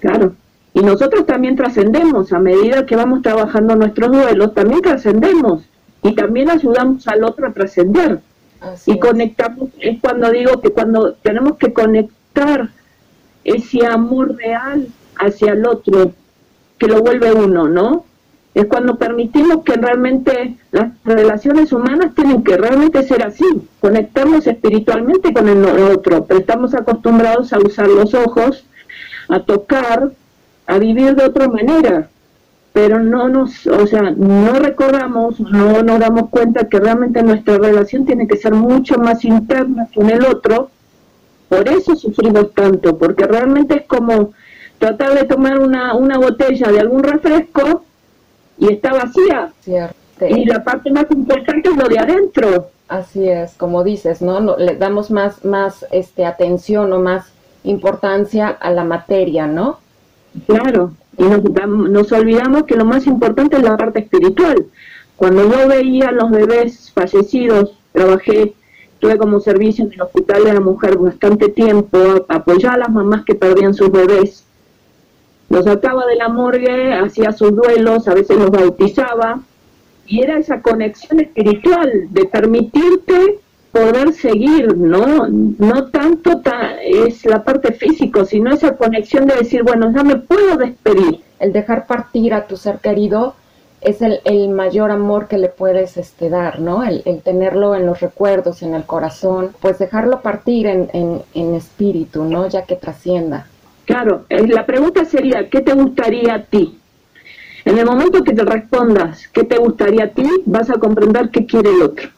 Claro. 0.00 0.34
Y 0.74 0.80
nosotros 0.80 1.26
también 1.26 1.54
trascendemos, 1.54 2.32
a 2.32 2.40
medida 2.40 2.84
que 2.84 2.96
vamos 2.96 3.22
trabajando 3.22 3.76
nuestros 3.76 4.10
duelos, 4.10 4.54
también 4.54 4.82
trascendemos 4.82 5.62
y 6.02 6.12
también 6.16 6.50
ayudamos 6.50 7.06
al 7.06 7.22
otro 7.22 7.46
a 7.46 7.52
trascender. 7.52 8.18
Y 8.86 8.98
conectamos, 8.98 9.70
es 9.78 10.00
cuando 10.00 10.28
digo 10.32 10.60
que 10.60 10.70
cuando 10.70 11.14
tenemos 11.14 11.56
que 11.56 11.72
conectar 11.72 12.68
ese 13.44 13.86
amor 13.86 14.34
real 14.36 14.88
hacia 15.18 15.52
el 15.52 15.66
otro, 15.66 16.12
que 16.78 16.86
lo 16.86 17.00
vuelve 17.00 17.32
uno, 17.32 17.68
¿no? 17.68 18.04
Es 18.54 18.66
cuando 18.66 18.96
permitimos 18.96 19.62
que 19.62 19.74
realmente 19.74 20.56
las 20.72 20.90
relaciones 21.04 21.72
humanas 21.72 22.14
tienen 22.14 22.42
que 22.42 22.56
realmente 22.56 23.02
ser 23.02 23.24
así, 23.24 23.44
conectarnos 23.80 24.46
espiritualmente 24.46 25.32
con 25.32 25.48
el 25.48 25.64
otro, 25.64 26.24
pero 26.24 26.40
estamos 26.40 26.74
acostumbrados 26.74 27.52
a 27.52 27.58
usar 27.58 27.88
los 27.88 28.14
ojos, 28.14 28.64
a 29.28 29.40
tocar, 29.40 30.10
a 30.66 30.78
vivir 30.78 31.14
de 31.14 31.24
otra 31.24 31.48
manera. 31.48 32.08
Pero 32.72 33.00
no 33.00 33.28
nos, 33.28 33.66
o 33.66 33.86
sea, 33.86 34.10
no 34.10 34.52
recordamos, 34.52 35.40
no 35.40 35.82
nos 35.82 35.98
damos 35.98 36.28
cuenta 36.30 36.68
que 36.68 36.78
realmente 36.78 37.22
nuestra 37.22 37.58
relación 37.58 38.06
tiene 38.06 38.28
que 38.28 38.36
ser 38.36 38.54
mucho 38.54 38.98
más 38.98 39.24
interna 39.24 39.88
con 39.94 40.10
el 40.10 40.24
otro, 40.24 40.70
por 41.48 41.66
eso 41.68 41.96
sufrimos 41.96 42.52
tanto, 42.54 42.98
porque 42.98 43.26
realmente 43.26 43.76
es 43.76 43.86
como 43.86 44.32
tratar 44.78 45.14
de 45.14 45.24
tomar 45.24 45.58
una, 45.58 45.94
una 45.94 46.18
botella 46.18 46.70
de 46.70 46.80
algún 46.80 47.02
refresco 47.02 47.84
y 48.58 48.72
está 48.72 48.92
vacía. 48.92 49.52
Y 50.20 50.44
la 50.46 50.64
parte 50.64 50.90
más 50.90 51.06
importante 51.10 51.68
es 51.68 51.76
lo 51.76 51.88
de 51.88 51.98
adentro. 51.98 52.70
Así 52.88 53.28
es, 53.28 53.52
como 53.54 53.84
dices, 53.84 54.22
¿no? 54.22 54.56
Le 54.56 54.76
damos 54.76 55.10
más, 55.10 55.44
más 55.44 55.84
este, 55.90 56.24
atención 56.24 56.92
o 56.92 56.98
más 56.98 57.26
importancia 57.64 58.48
a 58.48 58.70
la 58.70 58.84
materia, 58.84 59.46
¿no? 59.46 59.78
Claro, 60.46 60.92
y 61.16 61.24
nos, 61.24 61.42
nos 61.68 62.12
olvidamos 62.12 62.64
que 62.64 62.76
lo 62.76 62.84
más 62.84 63.06
importante 63.06 63.56
es 63.56 63.62
la 63.62 63.76
parte 63.76 64.00
espiritual. 64.00 64.66
Cuando 65.16 65.50
yo 65.50 65.68
veía 65.68 66.08
a 66.08 66.12
los 66.12 66.30
bebés 66.30 66.92
fallecidos, 66.92 67.76
trabajé, 67.92 68.54
tuve 69.00 69.18
como 69.18 69.40
servicio 69.40 69.84
en 69.84 69.92
el 69.92 70.02
hospital 70.02 70.44
de 70.44 70.54
la 70.54 70.60
mujer 70.60 70.96
bastante 70.96 71.48
tiempo, 71.48 71.98
apoyaba 72.28 72.74
a 72.74 72.78
las 72.78 72.90
mamás 72.90 73.24
que 73.24 73.34
perdían 73.34 73.74
sus 73.74 73.90
bebés, 73.90 74.44
los 75.48 75.64
sacaba 75.64 76.06
de 76.06 76.16
la 76.16 76.28
morgue, 76.28 76.94
hacía 76.94 77.32
sus 77.32 77.54
duelos, 77.54 78.06
a 78.08 78.14
veces 78.14 78.36
los 78.36 78.50
bautizaba, 78.50 79.40
y 80.06 80.22
era 80.22 80.38
esa 80.38 80.62
conexión 80.62 81.20
espiritual 81.20 82.06
de 82.10 82.24
permitirte 82.26 83.40
poder 83.72 84.12
seguir, 84.12 84.76
¿no? 84.76 85.28
No 85.28 85.86
tanto 85.88 86.40
es 86.82 87.24
la 87.26 87.44
parte 87.44 87.72
física, 87.72 88.24
sino 88.24 88.52
esa 88.52 88.76
conexión 88.76 89.26
de 89.26 89.36
decir, 89.36 89.62
bueno, 89.62 89.92
ya 89.94 90.02
me 90.02 90.16
puedo 90.16 90.56
despedir. 90.56 91.20
El 91.38 91.52
dejar 91.52 91.86
partir 91.86 92.34
a 92.34 92.46
tu 92.46 92.56
ser 92.56 92.78
querido 92.78 93.34
es 93.80 94.02
el, 94.02 94.48
mayor 94.48 94.90
amor 94.90 95.28
que 95.28 95.38
le 95.38 95.48
puedes 95.48 95.96
este, 95.96 96.30
dar, 96.30 96.58
¿no? 96.60 96.82
El, 96.82 97.02
tenerlo 97.22 97.74
en 97.74 97.86
los 97.86 98.00
recuerdos, 98.00 98.62
en 98.62 98.74
el 98.74 98.84
corazón, 98.84 99.52
pues 99.60 99.78
dejarlo 99.78 100.20
partir 100.20 100.66
en, 100.66 100.90
en, 100.92 101.54
espíritu, 101.54 102.24
¿no? 102.24 102.48
Ya 102.48 102.62
que 102.62 102.76
trascienda. 102.76 103.46
Claro, 103.88 104.26
la 104.28 104.66
pregunta 104.66 105.06
sería, 105.06 105.48
¿qué 105.48 105.62
te 105.62 105.72
gustaría 105.72 106.34
a 106.34 106.42
ti? 106.42 106.78
En 107.64 107.78
el 107.78 107.86
momento 107.86 108.22
que 108.22 108.34
te 108.34 108.44
respondas, 108.44 109.26
¿qué 109.28 109.44
te 109.44 109.56
gustaría 109.56 110.04
a 110.04 110.08
ti? 110.08 110.28
Vas 110.44 110.68
a 110.68 110.74
comprender 110.74 111.30
qué 111.30 111.46
quiere 111.46 111.70
el 111.70 111.80
otro. 111.80 112.10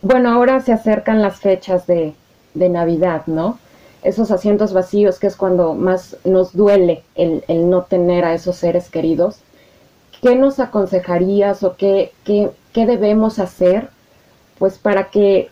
Bueno, 0.00 0.30
ahora 0.30 0.58
se 0.58 0.72
acercan 0.72 1.22
las 1.22 1.38
fechas 1.38 1.86
de, 1.86 2.14
de 2.54 2.68
Navidad, 2.68 3.22
¿no? 3.28 3.60
Esos 4.02 4.32
asientos 4.32 4.72
vacíos, 4.72 5.20
que 5.20 5.28
es 5.28 5.36
cuando 5.36 5.74
más 5.74 6.16
nos 6.24 6.52
duele 6.52 7.04
el, 7.14 7.44
el, 7.46 7.70
no 7.70 7.82
tener 7.82 8.24
a 8.24 8.34
esos 8.34 8.56
seres 8.56 8.90
queridos. 8.90 9.36
¿Qué 10.20 10.34
nos 10.34 10.58
aconsejarías 10.58 11.62
o 11.62 11.76
qué, 11.76 12.10
qué, 12.24 12.50
qué 12.72 12.86
debemos 12.86 13.38
hacer? 13.38 13.88
Pues 14.58 14.78
para 14.78 15.10
que, 15.10 15.48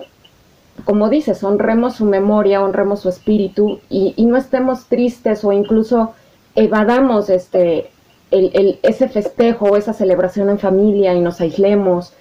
como 0.85 1.09
dices, 1.09 1.45
honremos 1.45 1.97
su 1.97 2.05
memoria, 2.05 2.63
honremos 2.63 3.01
su 3.01 3.09
espíritu 3.09 3.81
y, 3.89 4.15
y 4.17 4.25
no 4.27 4.37
estemos 4.37 4.87
tristes 4.87 5.45
o 5.45 5.53
incluso 5.53 6.13
evadamos 6.55 7.31
este, 7.31 7.91
el, 8.31 8.79
ese 8.83 9.09
festejo 9.09 9.67
o 9.67 9.77
esa 9.77 9.93
celebración 9.93 10.51
en 10.51 10.59
familia 10.59 11.15
y 11.15 11.21
nos 11.21 11.41
aislemos 11.41 12.15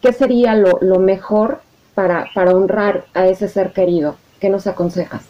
¿qué 0.00 0.12
sería 0.12 0.54
lo, 0.54 0.78
lo 0.80 0.98
mejor 0.98 1.60
para, 1.94 2.26
para 2.34 2.52
honrar 2.52 3.04
a 3.14 3.26
ese 3.26 3.48
ser 3.48 3.72
querido? 3.72 4.16
¿Qué 4.40 4.48
nos 4.48 4.66
aconsejas? 4.66 5.22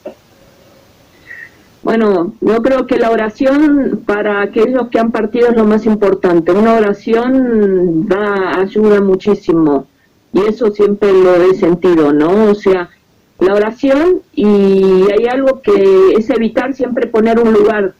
Bueno, 1.83 2.35
yo 2.41 2.63
creo 2.63 2.87
que 2.87 2.99
la 2.99 3.11
oración 3.11 4.03
para 4.07 4.43
aquellos 4.43 4.89
que 4.89 5.01
han 5.01 5.11
partido 5.11 5.49
es 5.49 5.57
lo 5.57 5.65
más 5.65 5.87
importante. 5.87 6.53
Una 6.53 6.75
oración 6.75 8.07
da 8.07 8.61
ayuda 8.61 9.01
muchísimo 9.01 9.87
y 10.33 10.41
eso 10.47 10.71
siempre 10.71 11.13
lo 11.13 11.35
he 11.37 11.55
sentido, 11.55 12.13
¿no? 12.13 12.51
O 12.51 12.55
sea, 12.55 12.91
la 13.39 13.55
oración 13.55 14.23
y 14.35 15.11
hay 15.11 15.27
algo 15.31 15.61
que 15.61 16.13
es 16.17 16.31
evitar 16.31 16.75
siempre 16.75 17.07
poner 17.07 17.41
un 17.41 17.53
lugar 17.53 17.95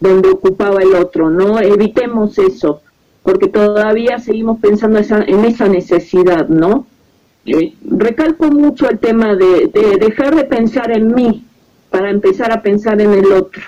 donde 0.00 0.30
ocupaba 0.30 0.82
el 0.82 0.94
otro, 0.94 1.30
¿no? 1.30 1.60
Evitemos 1.60 2.38
eso 2.38 2.82
porque 3.24 3.48
todavía 3.48 4.18
seguimos 4.18 4.60
pensando 4.60 4.98
en 4.98 5.44
esa 5.46 5.66
necesidad, 5.66 6.46
¿no? 6.48 6.86
Eh, 7.46 7.74
recalco 7.82 8.50
mucho 8.50 8.88
el 8.88 8.98
tema 8.98 9.34
de, 9.34 9.70
dejar 9.98 10.36
de 10.36 10.44
pensar 10.44 10.90
en 10.94 11.14
mí 11.14 11.44
para 11.90 12.10
empezar 12.10 12.52
a 12.52 12.60
pensar 12.60 13.00
en 13.00 13.12
el 13.14 13.32
otro. 13.32 13.62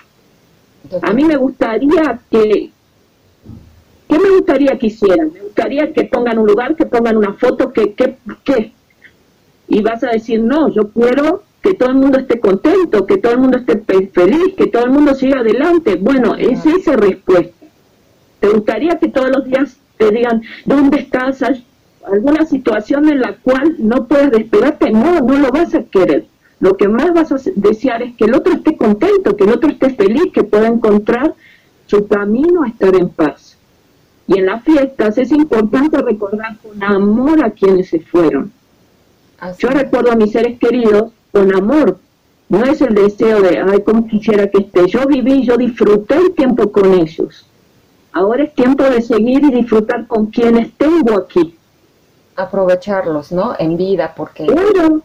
A 1.01 1.13
mí 1.15 1.25
me 1.25 1.37
gustaría 1.37 2.21
que, 2.31 2.71
¿qué 4.09 4.19
me 4.19 4.31
gustaría 4.31 4.79
que 4.79 4.87
hicieran? 4.87 5.33
Me 5.33 5.41
gustaría 5.41 5.93
que 5.93 6.05
pongan 6.05 6.39
un 6.39 6.47
lugar, 6.47 6.77
que 6.77 6.87
pongan 6.87 7.17
una 7.17 7.35
foto, 7.35 7.73
que, 7.73 7.95
que, 7.95 8.17
que. 8.45 8.73
Y 9.69 9.83
vas 9.83 10.03
a 10.05 10.11
decir, 10.11 10.41
no, 10.41 10.69
yo 10.69 10.89
quiero 10.91 11.43
que 11.63 11.75
todo 11.75 11.91
el 11.91 11.97
mundo 11.97 12.19
esté 12.19 12.39
contento, 12.39 13.07
que 13.07 13.19
todo 13.19 13.33
el 13.33 13.39
mundo 13.39 13.59
esté 13.59 14.09
feliz, 14.13 14.55
que 14.57 14.69
todo 14.69 14.85
el 14.85 14.93
mundo 14.93 15.15
siga 15.15 15.41
adelante. 15.41 15.97
Bueno, 15.97 16.35
es 16.37 16.65
esa 16.65 16.97
respuesta. 16.97 17.67
¿Te 18.41 18.49
gustaría 18.49 18.99
que 18.99 19.09
todos 19.09 19.31
los 19.31 19.45
días 19.45 19.77
te 19.97 20.11
digan, 20.11 20.43
¿dónde 20.65 21.01
estás? 21.01 21.43
¿Alguna 22.05 22.47
situación 22.47 23.09
en 23.09 23.21
la 23.21 23.37
cual 23.39 23.77
no 23.79 24.07
puedes 24.07 24.31
despegarte? 24.31 24.91
No, 24.91 25.21
no 25.21 25.39
lo 25.39 25.51
vas 25.51 25.75
a 25.75 25.83
querer. 25.83 26.27
Lo 26.61 26.77
que 26.77 26.89
más 26.89 27.13
vas 27.13 27.33
a 27.33 27.51
desear 27.57 28.03
es 28.03 28.15
que 28.17 28.25
el 28.25 28.35
otro 28.35 28.55
esté 28.55 28.77
contento, 28.77 29.37
que 29.37 29.45
el 29.45 29.51
otro 29.51 29.71
esté 29.71 29.91
feliz, 29.91 30.33
que 30.33 30.45
pueda 30.45 30.69
encontrar 30.69 31.35
su 31.87 32.07
camino 32.07 32.63
a 32.63 32.69
estar 32.69 32.95
en 32.95 33.09
paz. 33.09 33.46
Y 34.29 34.39
en 34.39 34.47
las 34.47 34.65
fiestas 34.65 35.19
es 35.19 35.31
importante 35.31 35.99
recordar 36.03 36.57
con 36.59 36.83
amor 36.83 37.45
a 37.45 37.51
quienes 37.51 37.91
se 37.91 38.01
fueron. 38.01 38.53
Yo 39.59 39.69
recuerdo 39.69 40.13
a 40.13 40.17
mis 40.17 40.33
seres 40.33 40.59
queridos 40.59 41.13
con 41.31 41.55
amor, 41.55 41.99
no 42.49 42.65
es 42.65 42.81
el 42.81 42.95
deseo 42.95 43.43
de, 43.43 43.59
ay, 43.59 43.83
cómo 43.85 44.07
quisiera 44.07 44.49
que 44.49 44.59
esté. 44.59 44.87
Yo 44.89 45.07
viví, 45.07 45.45
yo 45.45 45.57
disfruté 45.57 46.17
el 46.17 46.33
tiempo 46.33 46.71
con 46.71 46.95
ellos. 46.95 47.47
Ahora 48.13 48.45
es 48.45 48.55
tiempo 48.55 48.85
de 48.85 49.03
seguir 49.03 49.45
y 49.45 49.51
disfrutar 49.51 50.07
con 50.07 50.27
quienes 50.27 50.73
tengo 50.73 51.19
aquí. 51.19 51.57
Aprovecharlos, 52.37 53.33
¿no? 53.33 53.55
En 53.59 53.77
vida, 53.77 54.15
porque 54.17 54.47
claro, 54.47 55.03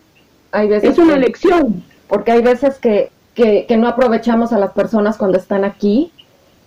hay 0.51 0.67
veces 0.67 0.91
es 0.91 0.97
una 0.97 1.17
lección. 1.17 1.83
Porque 2.07 2.31
hay 2.31 2.41
veces 2.41 2.77
que, 2.77 3.11
que, 3.33 3.65
que 3.67 3.77
no 3.77 3.87
aprovechamos 3.87 4.53
a 4.53 4.59
las 4.59 4.71
personas 4.71 5.17
cuando 5.17 5.37
están 5.37 5.65
aquí 5.65 6.11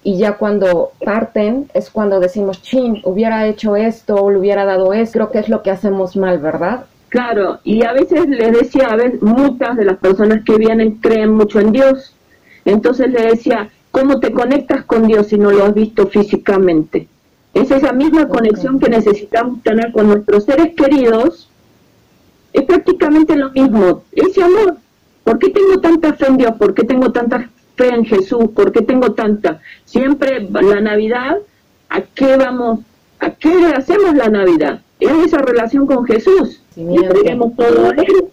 y 0.05 0.19
ya 0.19 0.37
cuando 0.37 0.93
parten 1.03 1.71
es 1.73 1.89
cuando 1.89 2.21
decimos, 2.21 2.61
chin, 2.61 3.01
hubiera 3.05 3.47
hecho 3.47 3.75
esto 3.75 4.17
o 4.17 4.31
le 4.31 4.39
hubiera 4.39 4.67
dado 4.67 4.93
esto, 4.93 5.15
creo 5.15 5.31
que 5.31 5.39
es 5.39 5.49
lo 5.49 5.63
que 5.63 5.71
hacemos 5.71 6.15
mal, 6.15 6.39
¿verdad? 6.39 6.85
Claro, 7.09 7.59
y 7.65 7.85
a 7.85 7.93
veces 7.93 8.29
les 8.29 8.53
decía, 8.53 8.89
a 8.89 8.97
veces 8.97 9.23
muchas 9.23 9.77
de 9.77 9.87
las 9.87 9.97
personas 9.97 10.45
que 10.45 10.59
vienen 10.59 10.99
creen 10.99 11.33
mucho 11.33 11.59
en 11.59 11.73
Dios, 11.73 12.15
entonces 12.67 13.11
le 13.11 13.23
decía, 13.23 13.71
¿cómo 13.91 14.21
te 14.21 14.31
conectas 14.31 14.85
con 14.85 15.07
Dios 15.07 15.29
si 15.29 15.39
no 15.39 15.51
lo 15.51 15.65
has 15.65 15.73
visto 15.73 16.07
físicamente? 16.07 17.09
Es 17.55 17.71
esa 17.71 17.93
misma 17.93 18.29
conexión 18.29 18.79
que 18.79 18.91
necesitamos 18.91 19.63
tener 19.63 19.91
con 19.93 20.09
nuestros 20.09 20.45
seres 20.45 20.75
queridos, 20.75 21.49
es 22.53 22.63
prácticamente 22.65 23.37
lo 23.37 23.51
mismo, 23.53 24.03
ese 24.13 24.43
amor. 24.43 24.77
¿Por 25.23 25.39
qué 25.39 25.49
tengo 25.49 25.81
tanta 25.81 26.13
fe 26.13 26.27
en 26.27 26.37
Dios? 26.37 26.55
¿Por 26.57 26.75
qué 26.75 26.85
tengo 26.85 27.11
tanta 27.11 27.49
fe 27.77 27.89
en 27.89 28.05
Jesús, 28.05 28.51
¿por 28.55 28.73
qué 28.73 28.83
tengo 28.83 29.13
tanta? 29.13 29.61
Siempre 29.85 30.49
la 30.51 30.81
Navidad, 30.81 31.39
¿a 31.89 32.01
qué 32.03 32.37
vamos? 32.37 32.81
¿A 33.21 33.31
qué 33.31 33.73
hacemos 33.77 34.15
la 34.15 34.29
Navidad? 34.29 34.83
Es 35.01 35.13
esa 35.27 35.39
relación 35.39 35.87
con 35.87 36.05
Jesús. 36.05 36.61
y 36.77 36.97
creemos 36.97 37.55
todo 37.57 37.91
él. 37.93 38.25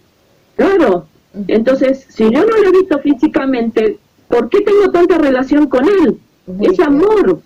Claro. 0.56 1.06
Entonces, 1.48 2.06
si 2.08 2.24
yo 2.24 2.44
no 2.44 2.56
lo 2.56 2.68
he 2.68 2.72
visto 2.72 2.98
físicamente, 2.98 3.98
¿por 4.28 4.48
qué 4.48 4.60
tengo 4.60 4.90
tanta 4.90 5.18
relación 5.18 5.66
con 5.68 5.84
él? 5.86 6.18
es 6.60 6.80
amor. 6.80 7.40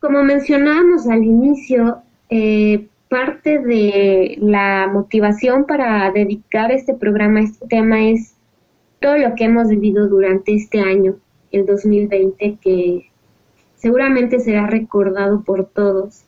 Como 0.00 0.22
mencionábamos 0.22 1.06
al 1.08 1.24
inicio, 1.24 2.02
eh, 2.28 2.86
parte 3.08 3.58
de 3.58 4.38
la 4.40 4.88
motivación 4.92 5.66
para 5.66 6.10
dedicar 6.12 6.70
este 6.70 6.94
programa 6.94 7.40
a 7.40 7.42
este 7.42 7.66
tema 7.66 8.08
es 8.08 8.34
todo 9.00 9.16
lo 9.16 9.34
que 9.34 9.44
hemos 9.44 9.68
vivido 9.68 10.08
durante 10.08 10.54
este 10.54 10.80
año, 10.80 11.16
el 11.52 11.66
2020, 11.66 12.58
que 12.60 13.10
seguramente 13.76 14.38
será 14.40 14.66
recordado 14.66 15.42
por 15.42 15.66
todos. 15.66 16.24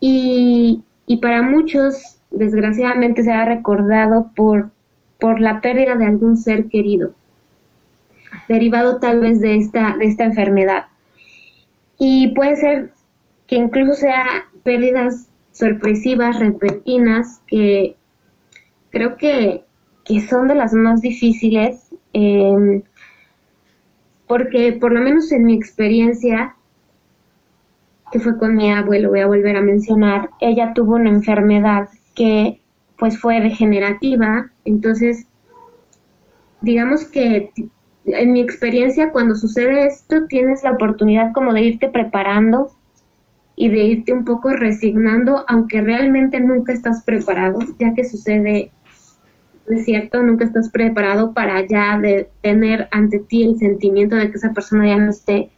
Y, 0.00 0.84
para 1.20 1.42
muchos, 1.42 2.18
desgraciadamente, 2.30 3.24
será 3.24 3.46
recordado 3.46 4.30
por, 4.36 4.70
por 5.18 5.40
la 5.40 5.60
pérdida 5.60 5.96
de 5.96 6.06
algún 6.06 6.36
ser 6.36 6.68
querido, 6.68 7.12
derivado 8.48 8.98
tal 9.00 9.20
vez 9.20 9.40
de 9.40 9.56
esta, 9.56 9.96
de 9.96 10.04
esta 10.06 10.24
enfermedad. 10.24 10.86
Y 11.98 12.28
puede 12.34 12.56
ser 12.56 12.92
que 13.46 13.56
incluso 13.56 13.94
sea 13.94 14.24
pérdidas 14.62 15.28
sorpresivas, 15.52 16.38
repentinas, 16.38 17.42
que 17.46 17.96
creo 18.90 19.16
que 19.16 19.64
que 20.10 20.20
son 20.22 20.48
de 20.48 20.56
las 20.56 20.72
más 20.72 21.00
difíciles, 21.00 21.88
em, 22.12 22.82
porque 24.26 24.72
por 24.72 24.92
lo 24.92 25.00
menos 25.00 25.30
en 25.30 25.44
mi 25.44 25.54
experiencia, 25.54 26.56
que 28.10 28.18
fue 28.18 28.36
con 28.36 28.56
mi 28.56 28.72
abuelo, 28.72 29.10
voy 29.10 29.20
a 29.20 29.28
volver 29.28 29.56
a 29.56 29.62
mencionar, 29.62 30.30
ella 30.40 30.72
tuvo 30.74 30.96
una 30.96 31.10
enfermedad 31.10 31.88
que 32.16 32.60
pues 32.98 33.20
fue 33.20 33.40
degenerativa, 33.40 34.50
entonces 34.64 35.28
digamos 36.60 37.04
que 37.04 37.52
en 38.04 38.32
mi 38.32 38.40
experiencia 38.40 39.12
cuando 39.12 39.36
sucede 39.36 39.86
esto 39.86 40.26
tienes 40.26 40.64
la 40.64 40.72
oportunidad 40.72 41.32
como 41.32 41.52
de 41.52 41.62
irte 41.62 41.88
preparando 41.88 42.72
y 43.54 43.68
de 43.68 43.84
irte 43.84 44.12
un 44.12 44.24
poco 44.24 44.50
resignando, 44.50 45.44
aunque 45.46 45.80
realmente 45.80 46.40
nunca 46.40 46.72
estás 46.72 47.04
preparado, 47.04 47.60
ya 47.78 47.94
que 47.94 48.04
sucede 48.04 48.72
es 49.72 49.84
cierto, 49.84 50.22
nunca 50.22 50.44
estás 50.44 50.70
preparado 50.70 51.32
para 51.32 51.66
ya 51.66 51.98
de 51.98 52.28
tener 52.40 52.88
ante 52.90 53.18
ti 53.18 53.44
el 53.44 53.58
sentimiento 53.58 54.16
de 54.16 54.30
que 54.30 54.36
esa 54.36 54.52
persona 54.52 54.86
ya 54.86 54.96
no 54.96 55.10
esté. 55.10 55.50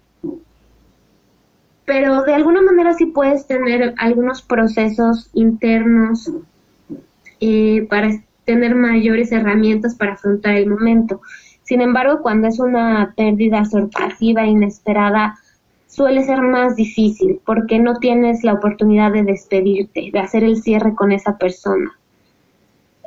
Pero 1.85 2.23
de 2.23 2.35
alguna 2.35 2.63
manera 2.63 2.95
sí 2.95 3.07
puedes 3.07 3.47
tener 3.47 3.95
algunos 3.99 4.43
procesos 4.43 5.31
internos 5.35 6.31
eh, 7.41 7.87
para 7.91 8.11
tener 8.45 8.75
mayores 8.75 9.33
herramientas 9.33 9.95
para 9.95 10.13
afrontar 10.13 10.55
el 10.55 10.69
momento. 10.69 11.21
Sin 11.63 11.81
embargo, 11.81 12.21
cuando 12.23 12.49
es 12.49 12.59
una 12.59 13.15
pérdida 13.17 13.65
sorpresiva, 13.65 14.47
inesperada, 14.47 15.37
suele 15.87 16.25
ser 16.25 16.41
más 16.41 16.77
difícil 16.77 17.41
porque 17.45 17.79
no 17.79 17.99
tienes 17.99 18.45
la 18.45 18.55
oportunidad 18.55 19.13
de 19.13 19.23
despedirte, 19.23 20.11
de 20.13 20.19
hacer 20.19 20.45
el 20.45 20.63
cierre 20.63 20.95
con 20.95 21.13
esa 21.13 21.37
persona. 21.37 21.93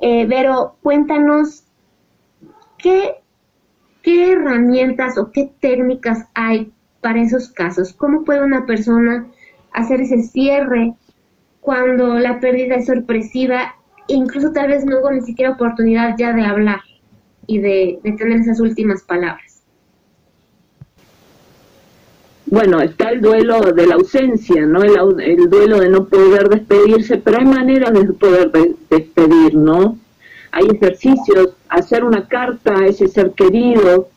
Eh, 0.02 0.26
Vero, 0.26 0.78
cuéntanos 0.84 1.64
qué, 2.78 3.16
qué 4.02 4.34
herramientas 4.34 5.18
o 5.18 5.32
qué 5.32 5.52
técnicas 5.60 6.28
hay 6.34 6.74
para 7.02 7.22
esos 7.22 7.50
casos. 7.50 7.94
¿Cómo 7.94 8.24
puede 8.24 8.44
una 8.44 8.66
persona 8.66 9.28
hacer 9.72 10.02
ese 10.02 10.24
cierre 10.24 10.94
cuando 11.62 12.16
la 12.16 12.40
pérdida 12.40 12.76
es 12.76 12.88
sorpresiva 12.88 13.76
e 14.08 14.14
incluso 14.14 14.52
tal 14.52 14.70
vez 14.70 14.86
no 14.86 15.00
hubo 15.00 15.12
ni 15.12 15.22
siquiera 15.22 15.52
oportunidad 15.52 16.16
ya 16.18 16.34
de 16.34 16.46
hablar 16.46 16.82
y 17.48 17.60
de, 17.60 18.00
tener 18.04 18.40
esas 18.40 18.60
últimas 18.60 19.04
palabras? 19.04 19.45
Bueno, 22.48 22.80
está 22.80 23.10
el 23.10 23.22
duelo 23.22 23.60
de 23.60 23.88
la 23.88 23.96
ausencia, 23.96 24.66
¿no? 24.66 24.84
El, 24.84 25.20
el, 25.22 25.50
duelo 25.50 25.80
de 25.80 25.90
no 25.90 26.06
poder 26.06 26.48
despedirse, 26.48 27.18
pero 27.18 27.40
hay 27.40 27.46
maneras 27.46 27.92
de 27.94 28.14
poder 28.14 28.52
despedir, 28.90 29.56
¿no? 29.56 29.98
hay 30.56 30.68
ejercicios, 30.74 31.50
hacer 31.68 32.06
una 32.06 32.30
carta 32.30 32.80
a 32.80 32.86
ese 32.86 33.10
ser 33.10 33.32
querido, 33.32 34.08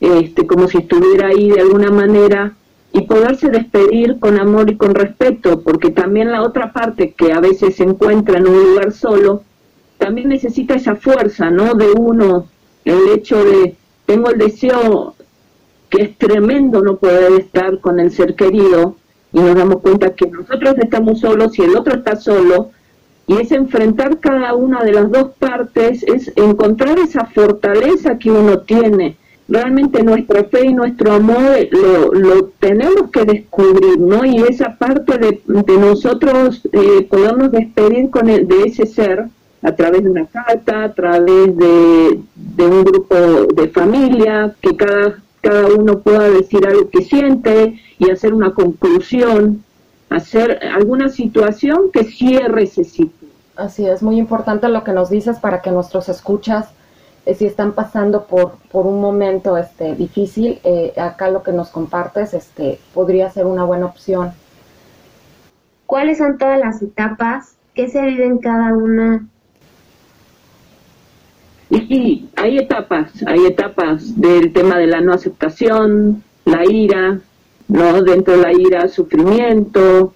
este, 0.00 0.46
como 0.46 0.68
si 0.68 0.78
estuviera 0.78 1.28
ahí 1.28 1.50
de 1.50 1.62
alguna 1.62 1.90
manera, 1.90 2.54
y 2.92 3.00
poderse 3.02 3.48
despedir 3.48 4.20
con 4.20 4.38
amor 4.38 4.70
y 4.70 4.76
con 4.76 4.94
respeto, 4.94 5.62
porque 5.62 5.90
también 5.90 6.30
la 6.30 6.42
otra 6.42 6.72
parte 6.72 7.12
que 7.12 7.32
a 7.32 7.40
veces 7.40 7.74
se 7.74 7.82
encuentra 7.82 8.38
en 8.38 8.46
un 8.46 8.62
lugar 8.62 8.92
solo, 8.92 9.42
también 9.98 10.28
necesita 10.28 10.76
esa 10.76 10.94
fuerza, 10.94 11.50
¿no? 11.50 11.74
De 11.74 11.90
uno, 11.90 12.46
el 12.84 13.08
hecho 13.08 13.44
de, 13.44 13.74
tengo 14.06 14.30
el 14.30 14.38
deseo 14.38 15.16
que 15.94 16.02
es 16.02 16.18
tremendo 16.18 16.82
no 16.82 16.96
poder 16.96 17.40
estar 17.40 17.78
con 17.80 18.00
el 18.00 18.10
ser 18.10 18.34
querido, 18.34 18.96
y 19.32 19.40
nos 19.40 19.54
damos 19.54 19.80
cuenta 19.80 20.14
que 20.14 20.26
nosotros 20.26 20.74
estamos 20.78 21.20
solos 21.20 21.58
y 21.58 21.62
el 21.62 21.76
otro 21.76 21.94
está 21.94 22.16
solo, 22.16 22.70
y 23.26 23.40
es 23.40 23.52
enfrentar 23.52 24.18
cada 24.18 24.54
una 24.54 24.82
de 24.82 24.92
las 24.92 25.10
dos 25.10 25.30
partes, 25.38 26.02
es 26.02 26.32
encontrar 26.36 26.98
esa 26.98 27.26
fortaleza 27.26 28.18
que 28.18 28.30
uno 28.30 28.58
tiene. 28.60 29.16
Realmente 29.46 30.02
nuestra 30.02 30.44
fe 30.44 30.66
y 30.66 30.74
nuestro 30.74 31.12
amor 31.12 31.42
lo, 31.70 32.12
lo 32.12 32.44
tenemos 32.58 33.10
que 33.10 33.24
descubrir, 33.24 33.98
¿no? 33.98 34.24
Y 34.24 34.38
esa 34.38 34.76
parte 34.76 35.18
de, 35.18 35.42
de 35.46 35.78
nosotros 35.78 36.62
eh, 36.72 37.06
podernos 37.10 37.52
despedir 37.52 38.10
con 38.10 38.28
el, 38.30 38.48
de 38.48 38.62
ese 38.64 38.86
ser 38.86 39.26
a 39.62 39.72
través 39.72 40.04
de 40.04 40.10
una 40.10 40.26
carta, 40.26 40.84
a 40.84 40.92
través 40.92 41.56
de, 41.56 42.20
de 42.34 42.66
un 42.66 42.84
grupo 42.84 43.16
de 43.54 43.68
familia, 43.68 44.54
que 44.60 44.76
cada, 44.76 45.18
cada 45.44 45.66
uno 45.66 46.00
pueda 46.00 46.28
decir 46.30 46.66
algo 46.66 46.88
que 46.90 47.04
siente 47.04 47.80
y 47.98 48.10
hacer 48.10 48.34
una 48.34 48.54
conclusión 48.54 49.62
hacer 50.14 50.60
alguna 50.72 51.08
situación 51.08 51.90
que 51.92 52.04
cierre 52.04 52.64
ese 52.64 52.84
ciclo. 52.84 53.28
Así 53.56 53.86
es, 53.86 54.02
muy 54.02 54.18
importante 54.18 54.68
lo 54.68 54.84
que 54.84 54.92
nos 54.92 55.10
dices 55.10 55.38
para 55.38 55.62
que 55.62 55.70
nuestros 55.70 56.08
escuchas, 56.08 56.68
eh, 57.26 57.34
si 57.34 57.46
están 57.46 57.72
pasando 57.72 58.24
por, 58.24 58.56
por 58.70 58.86
un 58.86 59.00
momento 59.00 59.56
este, 59.56 59.94
difícil, 59.94 60.60
eh, 60.64 60.92
acá 60.96 61.30
lo 61.30 61.42
que 61.42 61.52
nos 61.52 61.68
compartes 61.68 62.34
este, 62.34 62.78
podría 62.92 63.30
ser 63.30 63.46
una 63.46 63.64
buena 63.64 63.86
opción. 63.86 64.32
¿Cuáles 65.86 66.18
son 66.18 66.38
todas 66.38 66.58
las 66.58 66.82
etapas? 66.82 67.54
¿Qué 67.74 67.88
se 67.88 68.02
vive 68.02 68.24
en 68.24 68.38
cada 68.38 68.74
una? 68.74 69.26
Y 71.70 71.80
sí, 71.86 72.28
hay 72.36 72.58
etapas, 72.58 73.10
hay 73.26 73.46
etapas 73.46 74.20
del 74.20 74.52
tema 74.52 74.78
de 74.78 74.86
la 74.86 75.00
no 75.00 75.12
aceptación, 75.12 76.22
la 76.44 76.64
ira, 76.70 77.18
¿no? 77.68 78.02
Dentro 78.02 78.36
de 78.36 78.42
la 78.42 78.52
ira, 78.52 78.88
sufrimiento, 78.88 80.14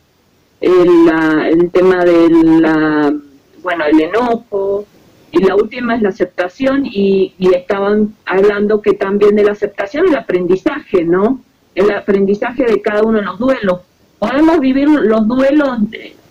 el, 0.60 1.08
el 1.50 1.70
tema 1.70 2.04
de 2.04 2.28
la, 2.60 3.14
bueno, 3.62 3.84
el 3.86 4.00
enojo, 4.00 4.86
y 5.30 5.42
la 5.42 5.54
última 5.56 5.94
es 5.94 6.02
la 6.02 6.08
aceptación 6.08 6.86
y, 6.86 7.34
y, 7.38 7.54
estaban 7.54 8.14
hablando 8.24 8.80
que 8.80 8.94
también 8.94 9.36
de 9.36 9.44
la 9.44 9.52
aceptación 9.52 10.08
el 10.08 10.16
aprendizaje, 10.16 11.04
¿no? 11.04 11.42
El 11.74 11.90
aprendizaje 11.90 12.64
de 12.64 12.80
cada 12.80 13.02
uno 13.02 13.18
de 13.18 13.24
los 13.24 13.38
duelos. 13.38 13.80
Podemos 14.18 14.58
vivir 14.58 14.88
los 14.88 15.28
duelos 15.28 15.68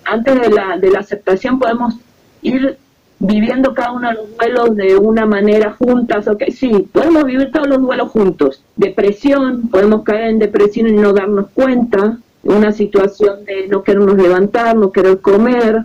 antes 0.03 0.41
de 0.41 0.49
la, 0.49 0.77
de 0.77 0.89
la 0.89 0.99
aceptación, 0.99 1.59
podemos 1.59 1.95
ir 2.41 2.77
viviendo 3.19 3.73
cada 3.73 3.91
uno 3.91 4.09
de 4.09 4.15
los 4.15 4.37
duelos 4.37 4.75
de 4.75 4.97
una 4.97 5.25
manera 5.25 5.75
juntas, 5.77 6.27
ok, 6.27 6.43
sí, 6.51 6.87
podemos 6.91 7.25
vivir 7.25 7.51
todos 7.51 7.67
los 7.67 7.81
duelos 7.81 8.11
juntos. 8.11 8.63
Depresión, 8.75 9.69
podemos 9.69 10.03
caer 10.03 10.29
en 10.29 10.39
depresión 10.39 10.87
y 10.87 10.93
no 10.93 11.13
darnos 11.13 11.47
cuenta, 11.53 12.19
una 12.43 12.71
situación 12.71 13.43
de 13.45 13.67
no 13.67 13.83
querernos 13.83 14.15
levantar, 14.15 14.75
no 14.75 14.91
querer 14.91 15.19
comer. 15.19 15.83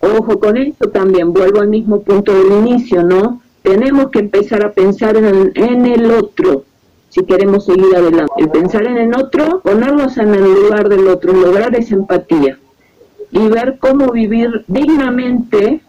Ojo 0.00 0.40
con 0.40 0.56
eso 0.56 0.88
también, 0.92 1.32
vuelvo 1.32 1.60
al 1.60 1.68
mismo 1.68 2.02
punto 2.02 2.32
del 2.34 2.58
inicio, 2.58 3.04
¿no? 3.04 3.40
Tenemos 3.62 4.10
que 4.10 4.18
empezar 4.18 4.64
a 4.66 4.72
pensar 4.72 5.16
en 5.16 5.86
el 5.86 6.10
otro, 6.10 6.64
si 7.08 7.24
queremos 7.24 7.66
seguir 7.66 7.94
adelante. 7.94 8.32
El 8.38 8.50
pensar 8.50 8.84
en 8.84 8.98
el 8.98 9.14
otro, 9.14 9.60
ponernos 9.60 10.18
en 10.18 10.34
el 10.34 10.42
lugar 10.42 10.88
del 10.88 11.06
otro, 11.06 11.32
lograr 11.32 11.74
esa 11.76 11.94
empatía 11.94 12.58
y 13.30 13.48
ver 13.48 13.78
cómo 13.78 14.10
vivir 14.10 14.64
dignamente 14.66 15.80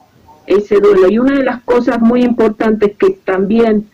ese 0.48 0.80
duelo. 0.80 1.10
Y 1.10 1.20
una 1.20 1.38
de 1.38 1.44
las 1.44 1.62
cosas 1.64 2.00
muy 2.00 2.24
importantes 2.24 2.96
que 2.98 3.12
también 3.24 3.90